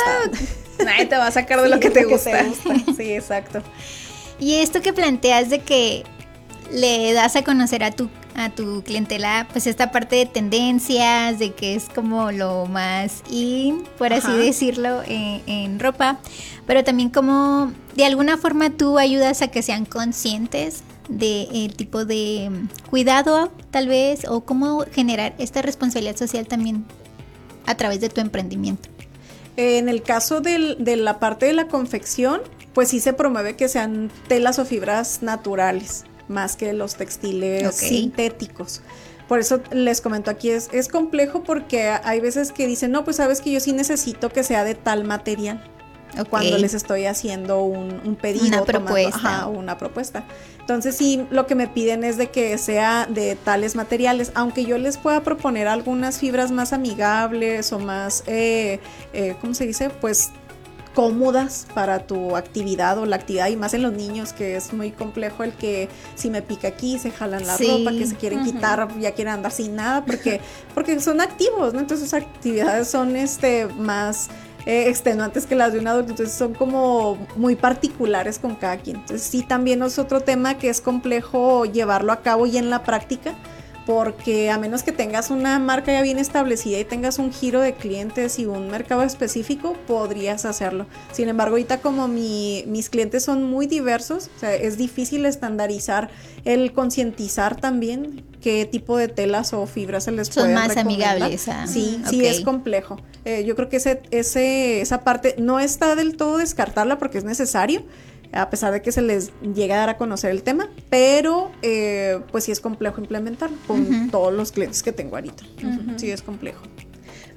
nadie 0.86 1.06
te 1.10 1.18
va 1.18 1.26
a 1.28 1.32
sacar 1.32 1.60
de 1.60 1.68
Sí, 1.68 1.74
lo 1.74 1.80
que 1.80 1.90
te 1.90 2.04
gusta. 2.06 2.46
Sí, 2.98 3.14
exacto. 3.14 3.64
Y 4.40 4.56
esto 4.56 4.82
que 4.82 4.94
planteas 4.94 5.50
de 5.50 5.60
que 5.60 6.04
le 6.72 7.14
das 7.14 7.36
a 7.36 7.44
conocer 7.44 7.84
a 7.84 7.92
tu 7.92 8.10
a 8.38 8.50
tu 8.50 8.84
clientela 8.84 9.48
pues 9.54 9.66
esta 9.66 9.92
parte 9.92 10.18
de 10.18 10.26
tendencias, 10.26 11.40
de 11.40 11.54
que 11.54 11.74
es 11.76 11.86
como 11.88 12.34
lo 12.34 12.66
más 12.66 13.24
in, 13.30 13.84
por 13.98 14.12
así 14.12 14.30
decirlo, 14.34 15.02
en, 15.08 15.42
en 15.48 15.80
ropa, 15.80 16.20
pero 16.68 16.84
también 16.84 17.10
como 17.10 17.72
de 17.96 18.04
alguna 18.04 18.38
forma 18.38 18.72
tú 18.72 18.98
ayudas 19.00 19.42
a 19.42 19.48
que 19.48 19.62
sean 19.62 19.86
conscientes 19.86 20.84
del 21.08 21.74
tipo 21.78 22.04
de 22.04 22.52
cuidado 22.90 23.54
tal 23.72 23.88
vez 23.88 24.26
o 24.28 24.42
cómo 24.42 24.84
generar 24.92 25.34
esta 25.38 25.62
responsabilidad 25.62 26.18
social 26.18 26.46
también 26.46 26.84
a 27.66 27.76
través 27.76 28.02
de 28.02 28.10
tu 28.10 28.20
emprendimiento. 28.20 28.90
En 29.56 29.88
el 29.88 30.02
caso 30.04 30.42
del- 30.42 30.76
de 30.84 30.98
la 30.98 31.20
parte 31.20 31.46
de 31.46 31.54
la 31.54 31.68
confección, 31.70 32.42
pues 32.74 32.90
sí 32.90 33.00
se 33.00 33.14
promueve 33.14 33.56
que 33.56 33.70
sean 33.70 34.12
telas 34.28 34.60
o 34.60 34.66
fibras 34.66 35.22
naturales, 35.22 36.04
más 36.28 36.56
que 36.56 36.74
los 36.74 36.96
textiles 36.96 37.76
sintéticos. 37.76 38.82
Por 39.28 39.40
eso 39.40 39.60
les 39.72 40.02
comento 40.02 40.30
aquí, 40.30 40.52
es, 40.52 40.70
es 40.72 40.88
complejo 40.88 41.44
porque 41.44 41.90
hay 41.90 42.20
veces 42.20 42.52
que 42.52 42.68
dicen, 42.68 42.92
no, 42.92 43.04
pues 43.04 43.18
sabes 43.18 43.42
que 43.42 43.52
yo 43.52 43.60
sí 43.60 43.74
necesito 43.74 44.30
que 44.30 44.44
sea 44.44 44.64
de 44.64 44.76
tal 44.76 45.04
material. 45.04 45.64
Cuando 46.30 46.58
les 46.58 46.74
estoy 46.74 47.06
haciendo 47.08 47.64
un, 47.64 48.00
un 48.06 48.16
pedido. 48.16 48.46
Una 48.46 48.62
tomando- 48.64 48.86
propuesta. 48.86 49.18
ajá, 49.18 49.48
una 49.48 49.78
propuesta. 49.78 50.24
Entonces 50.62 50.96
sí, 50.96 51.26
lo 51.30 51.46
que 51.46 51.56
me 51.56 51.68
piden 51.68 52.06
es 52.06 52.16
de 52.18 52.30
que 52.30 52.58
sea 52.58 53.06
de 53.10 53.36
tales 53.36 53.76
materiales, 53.76 54.32
aunque 54.34 54.64
yo 54.64 54.78
les 54.78 54.98
pueda 54.98 55.22
proponer 55.24 55.68
algunas 55.68 56.20
fibras 56.20 56.52
más 56.52 56.72
amigables 56.72 57.74
o 57.74 57.80
más, 57.80 58.24
eh, 58.28 58.80
eh, 59.12 59.36
¿cómo 59.42 59.54
se 59.56 59.66
dice? 59.68 59.90
Pues 59.90 60.30
cómodas 60.96 61.68
para 61.76 62.00
tu 62.08 62.36
actividad 62.36 62.98
o 62.98 63.06
la 63.06 63.18
actividad 63.18 63.50
y 63.50 63.58
más 63.58 63.74
en 63.76 63.84
los 63.84 63.94
niños 63.94 64.34
que 64.34 64.56
es 64.56 64.74
muy 64.74 64.92
complejo 64.92 65.44
el 65.44 65.52
que 65.54 65.90
si 66.16 66.30
me 66.32 66.42
pica 66.42 66.70
aquí 66.70 66.98
se 66.98 67.12
jalan 67.12 67.46
la 67.46 67.58
Sí. 67.58 67.68
ropa 67.70 67.92
que 67.96 68.08
se 68.08 68.16
quieren 68.16 68.44
quitar 68.44 68.88
ya 69.00 69.12
quieren 69.12 69.34
andar 69.36 69.52
sin 69.52 69.76
nada 69.76 70.04
porque 70.06 70.40
porque 70.74 71.00
son 71.00 71.22
activos 71.22 71.74
¿no? 71.74 71.80
entonces 71.82 72.10
sus 72.10 72.14
actividades 72.20 72.88
son 72.88 73.16
este 73.16 73.68
más 73.68 74.30
eh, 74.66 74.90
extenuantes 74.90 75.46
que 75.46 75.54
las 75.54 75.74
de 75.74 75.80
un 75.80 75.88
adulto 75.88 76.12
entonces 76.12 76.36
son 76.36 76.54
como 76.56 77.18
muy 77.36 77.56
particulares 77.56 78.40
con 78.40 78.56
cada 78.56 78.78
quien 78.78 78.96
entonces 78.98 79.22
sí 79.28 79.44
también 79.44 79.84
es 79.84 80.00
otro 80.00 80.22
tema 80.22 80.58
que 80.58 80.70
es 80.70 80.82
complejo 80.82 81.66
llevarlo 81.66 82.12
a 82.12 82.22
cabo 82.22 82.48
y 82.48 82.58
en 82.58 82.70
la 82.72 82.84
práctica 82.84 83.36
porque 83.86 84.50
a 84.50 84.58
menos 84.58 84.82
que 84.84 84.92
tengas 84.92 85.30
una 85.30 85.60
marca 85.60 85.92
ya 85.94 86.02
bien 86.02 86.18
establecida 86.18 86.80
y 86.80 86.86
tengas 86.86 87.20
un 87.20 87.32
giro 87.32 87.62
de 87.62 87.74
clientes 87.74 88.40
y 88.40 88.46
un 88.46 88.70
mercado 88.70 89.04
específico, 89.04 89.74
podrías 89.88 90.46
hacerlo. 90.46 90.88
Sin 91.12 91.30
embargo, 91.30 91.56
ahorita 91.56 91.82
como 91.82 92.08
mi- 92.08 92.64
mis 92.68 92.90
clientes 92.90 93.24
son 93.24 93.44
muy 93.44 93.68
diversos, 93.68 94.30
o 94.36 94.40
sea, 94.40 94.56
es 94.56 94.78
difícil 94.78 95.26
estandarizar 95.26 96.10
el 96.46 96.74
concientizar 96.74 97.60
también 97.60 98.24
qué 98.42 98.66
tipo 98.66 98.98
de 98.98 99.08
telas 99.08 99.54
o 99.54 99.66
fibras 99.66 100.04
se 100.06 100.12
les 100.12 100.28
Son 100.28 100.44
puede 100.44 100.54
más 100.56 100.68
recomendar. 100.76 101.14
amigables, 101.18 101.48
ah, 101.48 101.66
sí, 101.68 102.00
ok. 102.04 102.10
sí 102.10 102.26
es 102.26 102.42
complejo. 102.42 102.98
Eh, 103.24 103.44
yo 103.46 103.56
creo 103.56 103.70
que 103.70 103.78
ese, 103.78 104.02
ese, 104.12 104.82
esa 104.82 105.04
parte 105.04 105.36
no 105.40 105.60
está 105.60 105.96
del 105.96 106.16
todo 106.16 106.38
descartarla 106.38 106.98
porque 107.00 107.18
es 107.18 107.24
necesario, 107.24 107.84
a 108.32 108.50
pesar 108.50 108.72
de 108.74 108.82
que 108.82 108.92
se 108.92 109.02
les 109.02 109.32
llega 109.56 109.76
a 109.76 109.80
dar 109.80 109.90
a 109.90 109.98
conocer 109.98 110.32
el 110.32 110.44
tema, 110.44 110.70
pero 110.90 111.52
eh, 111.62 112.20
pues 112.32 112.44
sí 112.46 112.52
es 112.52 112.60
complejo 112.60 113.00
implementarlo 113.02 113.58
con 113.68 114.10
todos 114.12 114.34
los 114.34 114.52
clientes 114.52 114.84
que 114.84 114.92
tengo 114.92 115.16
ahorita. 115.16 115.44
Sí 115.98 116.12
es 116.12 116.22
complejo. 116.22 116.62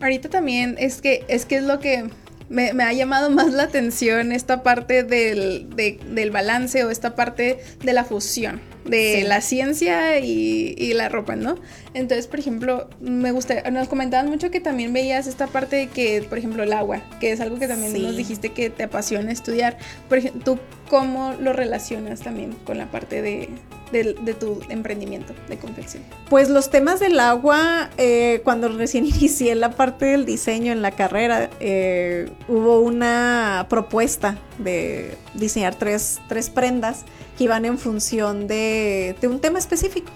Ahorita 0.00 0.28
también 0.28 0.76
es 0.78 1.00
que 1.00 1.24
es 1.28 1.44
que 1.44 1.56
es 1.56 1.64
lo 1.64 1.80
que 1.80 2.08
me, 2.48 2.72
me 2.72 2.84
ha 2.84 2.92
llamado 2.92 3.30
más 3.30 3.52
la 3.52 3.64
atención 3.64 4.32
esta 4.32 4.62
parte 4.62 5.02
del, 5.02 5.68
de- 5.74 6.00
del 6.08 6.30
balance 6.30 6.84
o 6.84 6.90
esta 6.90 7.14
parte 7.14 7.58
de 7.84 7.92
la 7.92 8.04
fusión 8.04 8.60
de 8.88 9.20
Sí. 9.20 9.28
la 9.28 9.40
ciencia 9.40 10.18
y, 10.18 10.74
y 10.78 10.94
la 10.94 11.08
ropa, 11.08 11.36
¿no? 11.36 11.56
Entonces, 11.94 12.26
por 12.26 12.38
ejemplo, 12.40 12.88
me 13.00 13.32
gusta, 13.32 13.70
nos 13.70 13.88
comentaban 13.88 14.28
mucho 14.30 14.50
que 14.50 14.60
también 14.60 14.92
veías 14.92 15.26
esta 15.26 15.46
parte 15.46 15.76
de 15.76 15.86
que, 15.88 16.22
por 16.28 16.38
ejemplo, 16.38 16.62
el 16.62 16.72
agua, 16.72 17.02
que 17.20 17.32
es 17.32 17.40
algo 17.40 17.58
que 17.58 17.68
también 17.68 17.92
Sí. 17.92 18.02
nos 18.02 18.16
dijiste 18.16 18.50
que 18.50 18.70
te 18.70 18.84
apasiona 18.84 19.30
estudiar. 19.32 19.78
Por 20.08 20.18
ejemplo, 20.18 20.42
¿tú 20.44 20.58
cómo 20.88 21.34
lo 21.40 21.52
relacionas 21.52 22.20
también 22.20 22.52
con 22.64 22.78
la 22.78 22.90
parte 22.90 23.20
de, 23.20 23.48
de- 23.92 24.14
de 24.14 24.34
tu 24.34 24.60
emprendimiento 24.70 25.34
de 25.48 25.58
confección? 25.58 26.02
Pues 26.30 26.48
los 26.48 26.70
temas 26.70 27.00
del 27.00 27.20
agua, 27.20 27.90
eh, 27.98 28.40
cuando 28.44 28.68
recién 28.68 29.04
inicié 29.06 29.54
la 29.54 29.70
parte 29.72 30.06
del 30.06 30.24
diseño 30.24 30.72
en 30.72 30.80
la 30.82 30.92
carrera, 30.92 31.50
eh, 31.60 32.30
hubo 32.48 32.80
una 32.80 33.66
propuesta 33.68 34.38
de 34.58 35.16
diseñar 35.34 35.74
tres, 35.74 36.20
tres 36.28 36.50
prendas 36.50 37.04
que 37.36 37.44
iban 37.44 37.64
en 37.64 37.78
función 37.78 38.46
de, 38.46 39.16
de 39.20 39.28
un 39.28 39.40
tema 39.40 39.58
específico. 39.58 40.10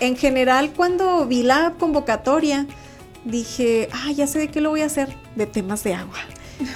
En 0.00 0.16
general, 0.16 0.72
cuando 0.74 1.26
vi 1.26 1.42
la 1.42 1.74
convocatoria, 1.78 2.66
dije, 3.24 3.88
ah, 3.92 4.12
ya 4.12 4.26
sé 4.26 4.38
de 4.38 4.48
qué 4.48 4.60
lo 4.60 4.70
voy 4.70 4.82
a 4.82 4.86
hacer, 4.86 5.08
de 5.34 5.46
temas 5.46 5.82
de 5.84 5.94
agua. 5.94 6.18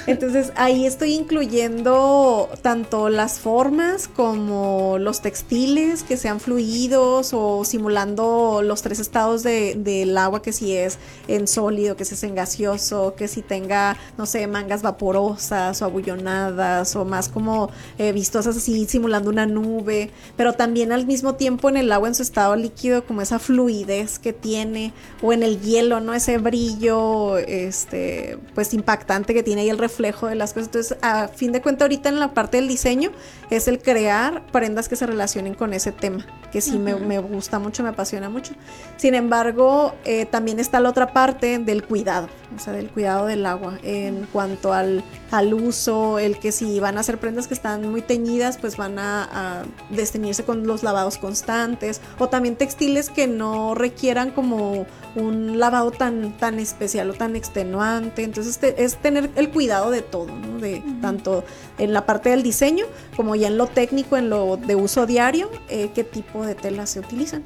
Entonces 0.06 0.52
ahí 0.56 0.86
estoy 0.86 1.14
incluyendo 1.14 2.48
tanto 2.62 3.08
las 3.08 3.40
formas 3.40 4.08
como 4.08 4.98
los 4.98 5.22
textiles 5.22 6.02
que 6.02 6.16
sean 6.16 6.40
fluidos 6.40 7.32
o 7.32 7.64
simulando 7.64 8.60
los 8.62 8.82
tres 8.82 9.00
estados 9.00 9.42
del 9.42 10.16
agua, 10.18 10.42
que 10.42 10.52
si 10.52 10.76
es 10.76 10.98
en 11.28 11.46
sólido, 11.46 11.96
que 11.96 12.04
si 12.04 12.14
es 12.14 12.22
en 12.22 12.34
gaseoso, 12.34 13.14
que 13.16 13.28
si 13.28 13.42
tenga, 13.42 13.96
no 14.18 14.26
sé, 14.26 14.46
mangas 14.46 14.82
vaporosas 14.82 15.80
o 15.82 15.84
abullonadas 15.84 16.96
o 16.96 17.04
más 17.04 17.28
como 17.28 17.70
eh, 17.98 18.12
vistosas 18.12 18.56
así 18.56 18.86
simulando 18.86 19.30
una 19.30 19.46
nube, 19.46 20.10
pero 20.36 20.52
también 20.52 20.92
al 20.92 21.06
mismo 21.06 21.34
tiempo 21.34 21.68
en 21.68 21.76
el 21.76 21.92
agua 21.92 22.08
en 22.08 22.14
su 22.14 22.22
estado 22.22 22.56
líquido 22.56 23.04
como 23.04 23.22
esa 23.22 23.38
fluidez 23.38 24.18
que 24.18 24.32
tiene 24.32 24.92
o 25.22 25.32
en 25.32 25.42
el 25.42 25.60
hielo, 25.60 26.00
¿no? 26.00 26.14
Ese 26.14 26.38
brillo, 26.38 27.38
este, 27.38 28.38
pues 28.54 28.74
impactante 28.74 29.34
que 29.34 29.42
tiene 29.42 29.69
el 29.70 29.78
reflejo 29.78 30.26
de 30.26 30.34
las 30.34 30.52
cosas. 30.52 30.68
Entonces, 30.68 30.98
a 31.02 31.28
fin 31.28 31.52
de 31.52 31.62
cuentas, 31.62 31.86
ahorita 31.86 32.08
en 32.08 32.20
la 32.20 32.34
parte 32.34 32.58
del 32.58 32.68
diseño 32.68 33.10
es 33.50 33.68
el 33.68 33.80
crear 33.80 34.46
prendas 34.52 34.88
que 34.88 34.96
se 34.96 35.06
relacionen 35.06 35.54
con 35.54 35.72
ese 35.72 35.92
tema, 35.92 36.26
que 36.52 36.60
sí 36.60 36.78
me, 36.78 36.94
me, 36.94 37.18
gusta 37.18 37.58
mucho, 37.58 37.82
me 37.82 37.90
apasiona 37.90 38.28
mucho. 38.28 38.52
Sin 38.96 39.14
embargo, 39.14 39.94
eh, 40.04 40.26
también 40.26 40.60
está 40.60 40.80
la 40.80 40.90
otra 40.90 41.12
parte 41.12 41.58
del 41.58 41.84
cuidado, 41.84 42.28
o 42.54 42.58
sea, 42.58 42.72
del 42.72 42.90
cuidado 42.90 43.26
del 43.26 43.46
agua, 43.46 43.78
en 43.82 44.26
cuanto 44.32 44.72
al, 44.72 45.02
al 45.30 45.54
uso, 45.54 46.18
el 46.18 46.38
que 46.38 46.52
si 46.52 46.80
van 46.80 46.96
a 46.96 47.00
hacer 47.00 47.18
prendas 47.18 47.46
que 47.46 47.54
están 47.54 47.90
muy 47.90 48.02
teñidas, 48.02 48.58
pues 48.58 48.76
van 48.76 48.98
a, 48.98 49.28
a 49.32 49.62
desteñirse 49.90 50.44
con 50.44 50.66
los 50.66 50.82
lavados 50.82 51.18
constantes, 51.18 52.00
o 52.18 52.28
también 52.28 52.56
textiles 52.56 53.10
que 53.10 53.26
no 53.26 53.74
requieran 53.74 54.30
como 54.30 54.86
un 55.14 55.58
lavado 55.58 55.90
tan, 55.90 56.36
tan 56.36 56.58
especial 56.58 57.10
o 57.10 57.14
tan 57.14 57.36
extenuante. 57.36 58.22
Entonces 58.22 58.58
es 58.76 58.96
tener 58.96 59.30
el 59.36 59.50
cuidado 59.50 59.90
de 59.90 60.02
todo, 60.02 60.26
¿no? 60.26 60.58
de, 60.58 60.82
tanto 61.00 61.44
en 61.78 61.92
la 61.92 62.06
parte 62.06 62.30
del 62.30 62.42
diseño 62.42 62.86
como 63.16 63.34
ya 63.34 63.48
en 63.48 63.58
lo 63.58 63.66
técnico, 63.66 64.16
en 64.16 64.30
lo 64.30 64.56
de 64.56 64.74
uso 64.74 65.06
diario, 65.06 65.50
eh, 65.68 65.90
qué 65.94 66.04
tipo 66.04 66.44
de 66.44 66.54
telas 66.54 66.90
se 66.90 67.00
utilizan. 67.00 67.44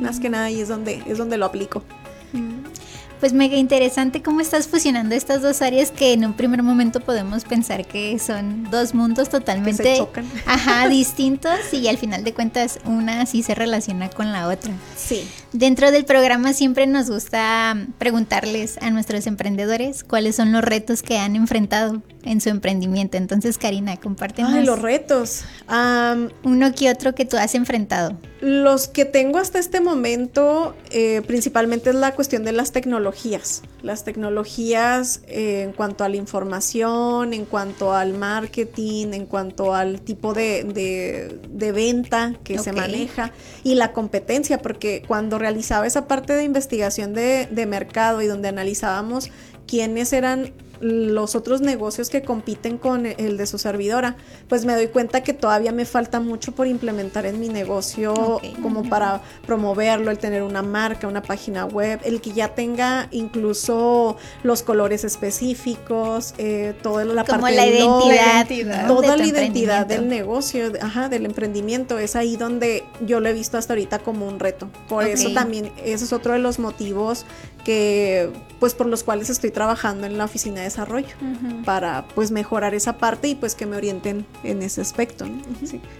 Más 0.00 0.20
que 0.20 0.28
nada 0.28 0.46
ahí 0.46 0.60
es 0.60 0.68
donde, 0.68 1.02
es 1.06 1.18
donde 1.18 1.36
lo 1.36 1.46
aplico 1.46 1.82
pues 3.22 3.32
mega 3.32 3.56
interesante 3.56 4.20
cómo 4.20 4.40
estás 4.40 4.66
fusionando 4.66 5.14
estas 5.14 5.42
dos 5.42 5.62
áreas 5.62 5.92
que 5.92 6.12
en 6.12 6.24
un 6.24 6.32
primer 6.32 6.64
momento 6.64 6.98
podemos 6.98 7.44
pensar 7.44 7.86
que 7.86 8.18
son 8.18 8.68
dos 8.68 8.94
mundos 8.94 9.28
totalmente 9.28 10.04
ajá, 10.46 10.88
distintos 10.88 11.72
y 11.72 11.86
al 11.86 11.98
final 11.98 12.24
de 12.24 12.34
cuentas 12.34 12.80
una 12.84 13.24
sí 13.26 13.44
se 13.44 13.54
relaciona 13.54 14.10
con 14.10 14.32
la 14.32 14.48
otra. 14.48 14.72
Sí. 14.96 15.24
Dentro 15.52 15.92
del 15.92 16.04
programa 16.04 16.52
siempre 16.52 16.88
nos 16.88 17.10
gusta 17.10 17.76
preguntarles 17.96 18.76
a 18.78 18.90
nuestros 18.90 19.28
emprendedores 19.28 20.02
cuáles 20.02 20.34
son 20.34 20.50
los 20.50 20.64
retos 20.64 21.04
que 21.04 21.16
han 21.18 21.36
enfrentado 21.36 22.02
en 22.24 22.40
su 22.40 22.48
emprendimiento. 22.48 23.16
Entonces, 23.16 23.58
Karina, 23.58 23.96
compártenos. 23.96 24.52
Ay, 24.52 24.64
los 24.64 24.80
retos. 24.80 25.44
Uno 26.44 26.74
que 26.74 26.90
otro 26.90 27.14
que 27.14 27.24
tú 27.24 27.36
has 27.36 27.54
enfrentado. 27.54 28.16
Los 28.40 28.88
que 28.88 29.04
tengo 29.04 29.38
hasta 29.38 29.58
este 29.58 29.80
momento, 29.80 30.74
eh, 30.90 31.22
principalmente 31.26 31.90
es 31.90 31.96
la 31.96 32.14
cuestión 32.14 32.44
de 32.44 32.52
las 32.52 32.72
tecnologías. 32.72 33.62
Las 33.82 34.04
tecnologías 34.04 35.20
eh, 35.28 35.62
en 35.62 35.72
cuanto 35.72 36.02
a 36.02 36.08
la 36.08 36.16
información, 36.16 37.34
en 37.34 37.44
cuanto 37.44 37.92
al 37.92 38.14
marketing, 38.14 39.12
en 39.12 39.26
cuanto 39.26 39.74
al 39.74 40.00
tipo 40.00 40.34
de, 40.34 41.38
venta 41.72 42.34
que 42.42 42.58
se 42.58 42.72
maneja 42.72 43.32
y 43.62 43.76
la 43.76 43.92
competencia, 43.92 44.58
porque 44.58 45.02
cuando 45.06 45.38
realizaba 45.38 45.86
esa 45.86 46.06
parte 46.06 46.34
de 46.34 46.44
investigación 46.44 47.14
de, 47.14 47.46
de 47.46 47.66
mercado 47.66 48.22
y 48.22 48.26
donde 48.26 48.48
analizábamos 48.48 49.30
quiénes 49.66 50.12
eran 50.12 50.52
los 50.82 51.36
otros 51.36 51.60
negocios 51.60 52.10
que 52.10 52.22
compiten 52.22 52.76
con 52.76 53.06
el 53.06 53.36
de 53.36 53.46
su 53.46 53.56
servidora, 53.56 54.16
pues 54.48 54.64
me 54.64 54.74
doy 54.74 54.88
cuenta 54.88 55.22
que 55.22 55.32
todavía 55.32 55.70
me 55.70 55.84
falta 55.84 56.18
mucho 56.18 56.52
por 56.52 56.66
implementar 56.66 57.24
en 57.24 57.38
mi 57.38 57.48
negocio 57.48 58.40
como 58.60 58.88
para 58.88 59.22
promoverlo, 59.46 60.10
el 60.10 60.18
tener 60.18 60.42
una 60.42 60.62
marca, 60.62 61.06
una 61.06 61.22
página 61.22 61.66
web, 61.66 62.00
el 62.02 62.20
que 62.20 62.32
ya 62.32 62.48
tenga 62.48 63.06
incluso 63.12 64.16
los 64.42 64.62
colores 64.64 65.04
específicos, 65.04 66.34
eh, 66.38 66.74
toda 66.82 67.04
la 67.04 67.24
como 67.24 67.42
parte 67.42 67.56
la 67.56 67.66
identidad, 67.68 68.88
toda 68.88 69.16
la 69.16 69.24
identidad 69.24 69.86
del 69.86 70.08
negocio, 70.08 70.72
ajá, 70.80 71.08
del 71.08 71.26
emprendimiento, 71.26 71.98
es 71.98 72.16
ahí 72.16 72.36
donde 72.36 72.82
yo 73.06 73.20
lo 73.20 73.28
he 73.28 73.32
visto 73.32 73.56
hasta 73.56 73.74
ahorita 73.74 74.00
como 74.00 74.26
un 74.26 74.40
reto. 74.40 74.68
Por 74.88 75.04
eso 75.04 75.32
también, 75.32 75.70
ese 75.84 76.06
es 76.06 76.12
otro 76.12 76.32
de 76.32 76.40
los 76.40 76.58
motivos 76.58 77.24
que 77.64 78.30
pues 78.58 78.74
por 78.74 78.86
los 78.86 79.02
cuales 79.02 79.30
estoy 79.30 79.50
trabajando 79.50 80.06
en 80.06 80.18
la 80.18 80.24
oficina 80.24 80.60
de 80.62 80.70
desarrollo 80.72 81.14
para 81.64 82.06
pues 82.14 82.30
mejorar 82.30 82.74
esa 82.74 82.96
parte 82.96 83.28
y 83.28 83.34
pues 83.34 83.54
que 83.54 83.66
me 83.66 83.76
orienten 83.76 84.24
en 84.42 84.62
ese 84.62 84.80
aspecto. 84.80 85.26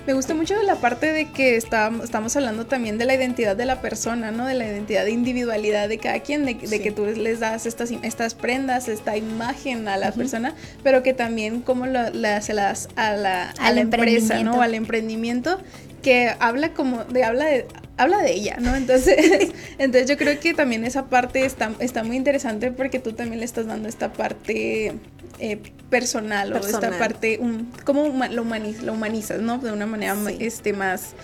Me 0.07 0.15
gusta 0.15 0.35
mucho 0.35 0.61
la 0.63 0.77
parte 0.77 1.13
de 1.13 1.31
que 1.31 1.57
estamos, 1.57 2.05
estamos 2.05 2.35
hablando 2.37 2.67
también 2.67 2.97
de 2.97 3.05
la 3.05 3.15
identidad 3.15 3.55
de 3.55 3.67
la 3.67 3.81
persona, 3.81 4.31
¿no? 4.31 4.47
De 4.47 4.55
la 4.55 4.67
identidad 4.67 5.05
de 5.05 5.11
individualidad 5.11 5.89
de 5.89 5.99
cada 5.99 6.21
quien, 6.21 6.47
de, 6.47 6.57
que 6.57 6.91
tú 6.91 7.05
les 7.05 7.41
das 7.41 7.67
estas, 7.67 7.91
estas 7.91 8.35
prendas, 8.35 8.89
esta 8.89 9.17
imagen 9.17 9.89
a 9.89 9.97
la 9.97 10.13
persona, 10.13 10.55
pero 10.83 11.03
que 11.03 11.13
también 11.13 11.61
como 11.61 11.87
la, 11.87 12.41
se 12.41 12.55
las 12.55 12.89
a 12.97 13.13
la, 13.13 13.51
a 13.51 13.73
la 13.73 13.81
empresa, 13.81 14.43
¿no? 14.43 14.63
Al 14.63 14.75
emprendimiento 14.75 15.59
que 16.03 16.35
habla 16.39 16.75
como 16.75 17.05
de 17.05 17.25
habla 17.25 17.47
de 17.47 17.67
habla 17.97 18.19
de 18.19 18.33
ella, 18.33 18.57
¿no? 18.61 18.75
Entonces, 18.75 19.17
entonces 19.79 20.09
yo 20.09 20.17
creo 20.17 20.39
que 20.41 20.55
también 20.55 20.85
esa 20.85 21.07
parte 21.07 21.45
está, 21.45 21.73
está 21.79 22.05
muy 22.05 22.17
interesante 22.17 22.71
porque 22.73 22.99
tú 22.99 23.13
también 23.13 23.39
le 23.39 23.45
estás 23.45 23.67
dando 23.67 23.89
esta 23.89 24.13
parte 24.13 24.95
eh, 25.39 25.59
personal, 25.91 26.53
o 26.53 26.57
esta 26.57 26.99
parte, 26.99 27.39
un, 27.41 27.71
como 27.85 28.09
lo, 28.09 28.45
lo 28.45 28.93
humanizas, 28.93 29.41
¿no? 29.41 29.59
De 29.59 29.73
una 29.73 29.87
manera 29.87 30.17
este, 30.39 30.73
más 30.73 31.15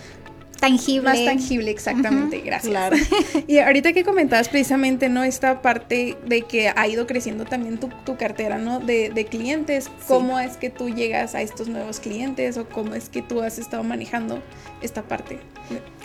tangible. 0.59 1.09
Más 1.09 1.25
tangible, 1.25 1.71
exactamente, 1.71 2.41
gracias. 2.41 2.71
Claro. 2.71 2.95
y 3.47 3.59
ahorita 3.59 3.93
que 3.93 4.03
comentabas 4.03 4.49
precisamente, 4.49 5.09
¿no? 5.09 5.23
Esta 5.23 5.61
parte 5.61 6.17
de 6.25 6.41
que 6.43 6.71
ha 6.75 6.87
ido 6.87 7.07
creciendo 7.07 7.45
también 7.45 7.79
tu, 7.79 7.89
tu 8.05 8.17
cartera, 8.17 8.57
¿no? 8.57 8.79
De, 8.79 9.09
de 9.09 9.25
clientes, 9.25 9.89
¿cómo 10.07 10.39
es 10.39 10.57
que 10.57 10.69
tú 10.69 10.89
llegas 10.89 11.35
a 11.35 11.41
estos 11.41 11.67
nuevos 11.67 11.99
clientes 11.99 12.57
o 12.57 12.67
cómo 12.67 12.95
es 12.95 13.09
que 13.09 13.21
tú 13.21 13.41
has 13.41 13.59
estado 13.59 13.83
manejando 13.83 14.41
esta 14.81 15.03
parte? 15.03 15.39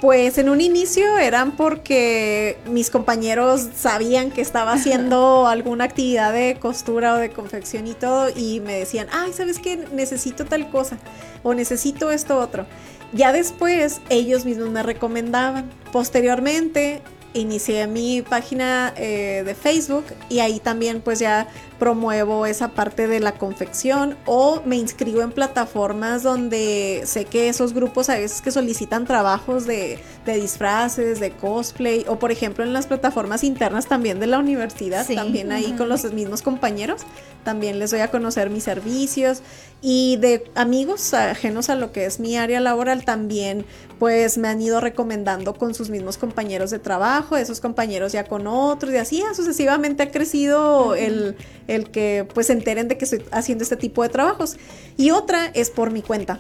Pues 0.01 0.37
en 0.37 0.51
un 0.51 0.61
inicio 0.61 1.19
eran 1.19 1.53
porque 1.53 2.59
mis 2.67 2.91
compañeros 2.91 3.69
sabían 3.75 4.31
que 4.31 4.43
estaba 4.43 4.73
haciendo 4.73 5.47
alguna 5.47 5.85
actividad 5.85 6.33
de 6.33 6.57
costura 6.61 7.15
o 7.15 7.17
de 7.17 7.31
confección 7.31 7.87
y 7.87 7.95
todo 7.95 8.29
y 8.35 8.61
me 8.61 8.75
decían, 8.75 9.07
ay, 9.13 9.33
¿sabes 9.33 9.59
qué? 9.59 9.77
Necesito 9.93 10.45
tal 10.45 10.69
cosa 10.71 10.99
o 11.43 11.55
necesito 11.55 12.11
esto 12.11 12.39
otro. 12.39 12.67
Ya 13.15 13.33
después 13.33 14.01
ellos 14.11 14.45
mismos 14.45 14.71
me 14.71 14.83
recomendaban. 14.83 15.71
Posteriormente 15.93 17.01
inicié 17.35 17.87
mi 17.87 18.23
página 18.23 18.95
eh, 18.97 19.43
de 19.45 19.55
Facebook 19.55 20.05
y 20.29 20.39
ahí 20.39 20.61
también 20.61 21.01
pues 21.01 21.19
ya 21.19 21.49
promuevo 21.79 22.47
esa 22.47 22.69
parte 22.69 23.09
de 23.09 23.21
la 23.21 23.33
confección 23.33 24.17
o 24.25 24.63
me 24.65 24.77
inscribo 24.77 25.23
en 25.23 25.33
plataformas 25.33 26.23
donde 26.23 27.03
sé 27.05 27.25
que 27.25 27.49
esos 27.49 27.75
grupos 27.75 28.09
a 28.09 28.17
veces 28.17 28.41
que 28.41 28.53
solicitan 28.53 29.05
trabajos 29.05 29.67
de, 29.67 29.99
disfraces, 30.25 31.21
de 31.21 31.33
cosplay 31.33 32.05
o 32.09 32.19
por 32.19 32.31
ejemplo 32.31 32.65
en 32.65 32.73
las 32.73 32.87
plataformas 32.87 33.43
internas 33.45 33.87
también 33.87 34.21
de 34.21 34.29
la 34.29 34.39
universidad, 34.39 35.07
también 35.07 35.53
ahí 35.53 35.73
con 35.73 35.89
los 35.89 36.05
mismos 36.13 36.43
compañeros, 36.43 37.03
también 37.43 37.79
les 37.79 37.91
doy 37.91 38.01
a 38.01 38.11
conocer 38.11 38.51
mis 38.51 38.63
servicios 38.63 39.43
y 39.83 40.17
de 40.17 40.45
amigos 40.55 41.13
ajenos 41.13 41.69
a 41.69 41.75
lo 41.75 41.93
que 41.93 42.07
es 42.07 42.21
mi 42.21 42.37
área 42.37 42.61
laboral 42.61 43.05
también 43.05 43.67
pues 44.05 44.37
me 44.37 44.49
han 44.49 44.61
ido 44.61 44.83
recomendando 44.83 45.55
con 45.55 45.73
sus 45.73 45.89
mismos 45.89 46.19
compañeros 46.19 46.71
de 46.71 46.79
trabajo, 46.79 47.39
esos 47.39 47.63
compañeros 47.63 48.13
ya 48.13 48.25
con 48.25 48.47
otros 48.47 48.93
y 48.93 48.99
así 48.99 49.25
sucesivamente 49.35 50.03
ha 50.03 50.11
crecido 50.11 50.95
el 50.95 51.39
el 51.69 51.91
que 51.91 52.29
pues 52.35 52.49
se 52.49 52.53
enteren 52.53 52.87
de 52.87 52.99
que 52.99 53.07
estoy 53.07 53.25
haciendo 53.33 53.65
este 53.65 53.79
tipo 53.79 54.03
de 54.03 54.11
trabajos. 54.11 54.59
Y 54.99 55.11
otra 55.11 55.47
es 55.55 55.71
por 55.71 55.91
mi 55.91 56.03
cuenta. 56.03 56.39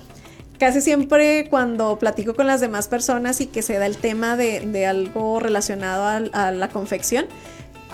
Casi 0.58 0.82
siempre 0.82 1.48
cuando 1.48 1.98
platico 1.98 2.34
con 2.34 2.46
las 2.46 2.60
demás 2.60 2.86
personas 2.86 3.40
y 3.40 3.46
que 3.46 3.62
se 3.62 3.78
da 3.78 3.86
el 3.86 3.96
tema 3.96 4.36
de, 4.36 4.86
algo 4.86 5.40
relacionado 5.40 6.28
a 6.34 6.50
la 6.50 6.68
confección, 6.68 7.24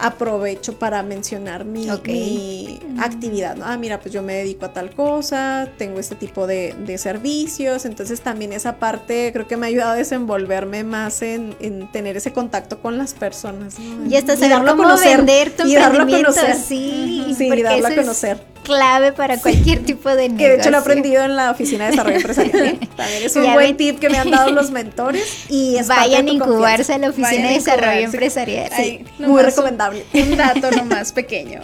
aprovecho 0.00 0.78
para 0.78 1.02
mencionar 1.02 1.64
mi, 1.64 1.88
actividad. 1.88 3.56
Ah, 3.62 3.76
mira, 3.76 4.00
pues 4.00 4.12
yo 4.12 4.22
me 4.22 4.34
dedico 4.34 4.66
a 4.66 4.72
tal 4.72 4.90
cosa, 4.90 5.68
tengo 5.78 5.98
este 5.98 6.14
tipo 6.14 6.46
de, 6.46 6.96
servicios, 6.98 7.84
entonces 7.84 8.20
también 8.20 8.52
esa 8.52 8.76
parte 8.76 9.30
creo 9.32 9.46
que 9.46 9.56
me 9.56 9.66
ha 9.66 9.68
ayudado 9.68 9.92
a 9.92 9.94
desenvolverme 9.94 10.84
más 10.84 11.22
en, 11.22 11.54
tener 11.92 12.16
ese 12.16 12.32
contacto 12.32 12.80
con 12.80 12.98
las 12.98 13.14
personas. 13.14 13.76
Y 13.78 14.16
hasta 14.16 14.36
saber 14.36 14.58
cómo 14.66 14.82
conocer, 14.82 15.18
vender 15.18 15.50
tu 15.56 15.66
y 15.66 15.74
darlo 15.74 16.02
a 16.02 16.06
conocer. 16.06 16.56
Sí, 16.56 17.34
sí 17.36 17.62
darlo 17.62 17.86
a 17.86 17.94
conocer 17.94 18.50
clave 18.70 19.12
para 19.12 19.38
cualquier 19.38 19.80
tipo 19.80 20.08
de 20.10 20.28
negocio. 20.28 20.38
Que 20.38 20.48
de 20.48 20.54
hecho 20.56 20.70
lo 20.70 20.78
he 20.78 20.80
aprendido 20.80 21.24
en 21.24 21.36
la 21.36 21.50
oficina 21.50 21.84
de 21.86 21.90
desarrollo 21.90 22.16
empresarial. 22.16 22.78
También 22.96 23.22
es 23.24 23.36
un 23.36 23.52
buen 23.52 23.76
tip 23.76 23.98
que 23.98 24.08
me 24.08 24.18
han 24.18 24.30
dado 24.30 24.50
los 24.50 24.70
mentores 24.80 25.44
y 25.48 25.76
es 25.76 25.88
Vayan 25.88 26.26
a 26.28 26.30
incubarse 26.30 26.94
a 26.94 26.98
la 26.98 27.08
oficina 27.10 27.48
de 27.48 27.54
desarrollo 27.54 28.00
empresarial. 28.00 28.70
Sí, 28.76 29.04
muy 29.18 29.42
recomendable. 29.42 30.04
Un 30.14 30.36
dato 30.36 30.70
nomás 30.70 31.12
pequeño. 31.12 31.60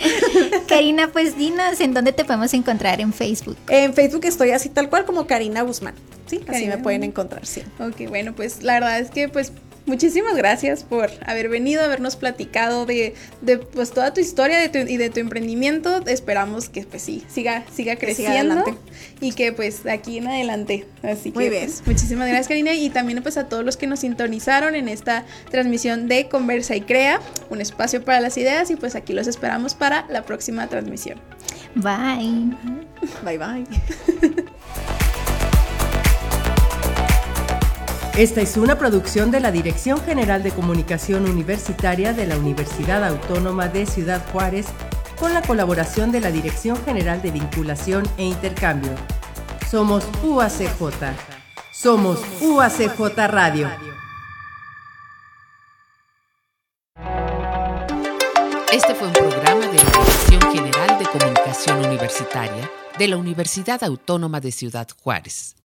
Karina, 0.68 1.08
pues 1.12 1.36
dinos 1.36 1.80
en 1.80 1.94
dónde 1.94 2.12
te 2.12 2.24
podemos 2.24 2.52
encontrar 2.54 3.00
en 3.00 3.12
Facebook. 3.12 3.56
En 3.68 3.94
Facebook 3.94 4.24
estoy 4.24 4.50
así 4.50 4.68
tal 4.68 4.88
cual 4.88 5.04
como 5.04 5.26
Karina 5.26 5.62
Guzmán. 5.62 5.94
Sí, 6.26 6.40
así 6.48 6.66
me 6.66 6.78
pueden 6.78 7.04
encontrar, 7.04 7.46
sí. 7.46 7.62
Ok, 7.78 8.08
bueno, 8.08 8.34
pues 8.34 8.62
la 8.62 8.74
verdad 8.74 8.98
es 8.98 9.10
que 9.10 9.28
pues 9.28 9.52
muchísimas 9.86 10.36
gracias 10.36 10.84
por 10.84 11.10
haber 11.24 11.48
venido, 11.48 11.82
habernos 11.82 12.16
platicado 12.16 12.86
de, 12.86 13.14
de 13.40 13.58
pues 13.58 13.92
toda 13.92 14.12
tu 14.12 14.20
historia 14.20 14.58
de 14.58 14.68
tu, 14.68 14.78
y 14.78 14.96
de 14.96 15.10
tu 15.10 15.20
emprendimiento. 15.20 16.04
Esperamos 16.06 16.68
que 16.68 16.82
pues 16.82 17.02
sí, 17.02 17.24
siga, 17.28 17.64
siga 17.74 17.96
creciendo 17.96 18.64
y 19.20 19.32
que 19.32 19.52
pues 19.52 19.84
de 19.84 19.92
aquí 19.92 20.18
en 20.18 20.28
adelante. 20.28 20.86
Así 21.02 21.32
Muy 21.32 21.44
que 21.44 21.50
bien. 21.50 21.64
Pues, 21.64 21.86
muchísimas 21.86 22.28
gracias 22.28 22.48
Karina 22.48 22.74
y 22.74 22.90
también 22.90 23.22
pues 23.22 23.36
a 23.36 23.48
todos 23.48 23.64
los 23.64 23.76
que 23.76 23.86
nos 23.86 24.00
sintonizaron 24.00 24.74
en 24.74 24.88
esta 24.88 25.24
transmisión 25.50 26.08
de 26.08 26.28
Conversa 26.28 26.76
y 26.76 26.82
Crea, 26.82 27.20
un 27.50 27.60
espacio 27.60 28.04
para 28.04 28.20
las 28.20 28.36
ideas 28.36 28.70
y 28.70 28.76
pues 28.76 28.94
aquí 28.94 29.12
los 29.12 29.26
esperamos 29.26 29.74
para 29.74 30.06
la 30.08 30.24
próxima 30.24 30.66
transmisión. 30.68 31.20
Bye. 31.74 32.56
Bye 33.22 33.38
bye. 33.38 33.66
Esta 38.16 38.40
es 38.40 38.56
una 38.56 38.78
producción 38.78 39.30
de 39.30 39.40
la 39.40 39.52
Dirección 39.52 40.00
General 40.00 40.42
de 40.42 40.50
Comunicación 40.50 41.28
Universitaria 41.28 42.14
de 42.14 42.26
la 42.26 42.38
Universidad 42.38 43.04
Autónoma 43.04 43.68
de 43.68 43.84
Ciudad 43.84 44.24
Juárez 44.32 44.68
con 45.18 45.34
la 45.34 45.42
colaboración 45.42 46.12
de 46.12 46.20
la 46.20 46.30
Dirección 46.30 46.82
General 46.86 47.20
de 47.20 47.30
Vinculación 47.30 48.04
e 48.16 48.24
Intercambio. 48.24 48.92
Somos 49.70 50.08
UACJ. 50.22 51.12
Somos 51.74 52.18
UACJ 52.40 53.18
Radio. 53.28 53.70
Este 58.72 58.94
fue 58.94 59.08
un 59.08 59.12
programa 59.12 59.66
de 59.66 59.76
la 59.76 59.90
Dirección 59.90 60.40
General 60.54 60.98
de 60.98 61.04
Comunicación 61.04 61.84
Universitaria 61.84 62.70
de 62.98 63.08
la 63.08 63.18
Universidad 63.18 63.84
Autónoma 63.84 64.40
de 64.40 64.52
Ciudad 64.52 64.88
Juárez. 65.02 65.56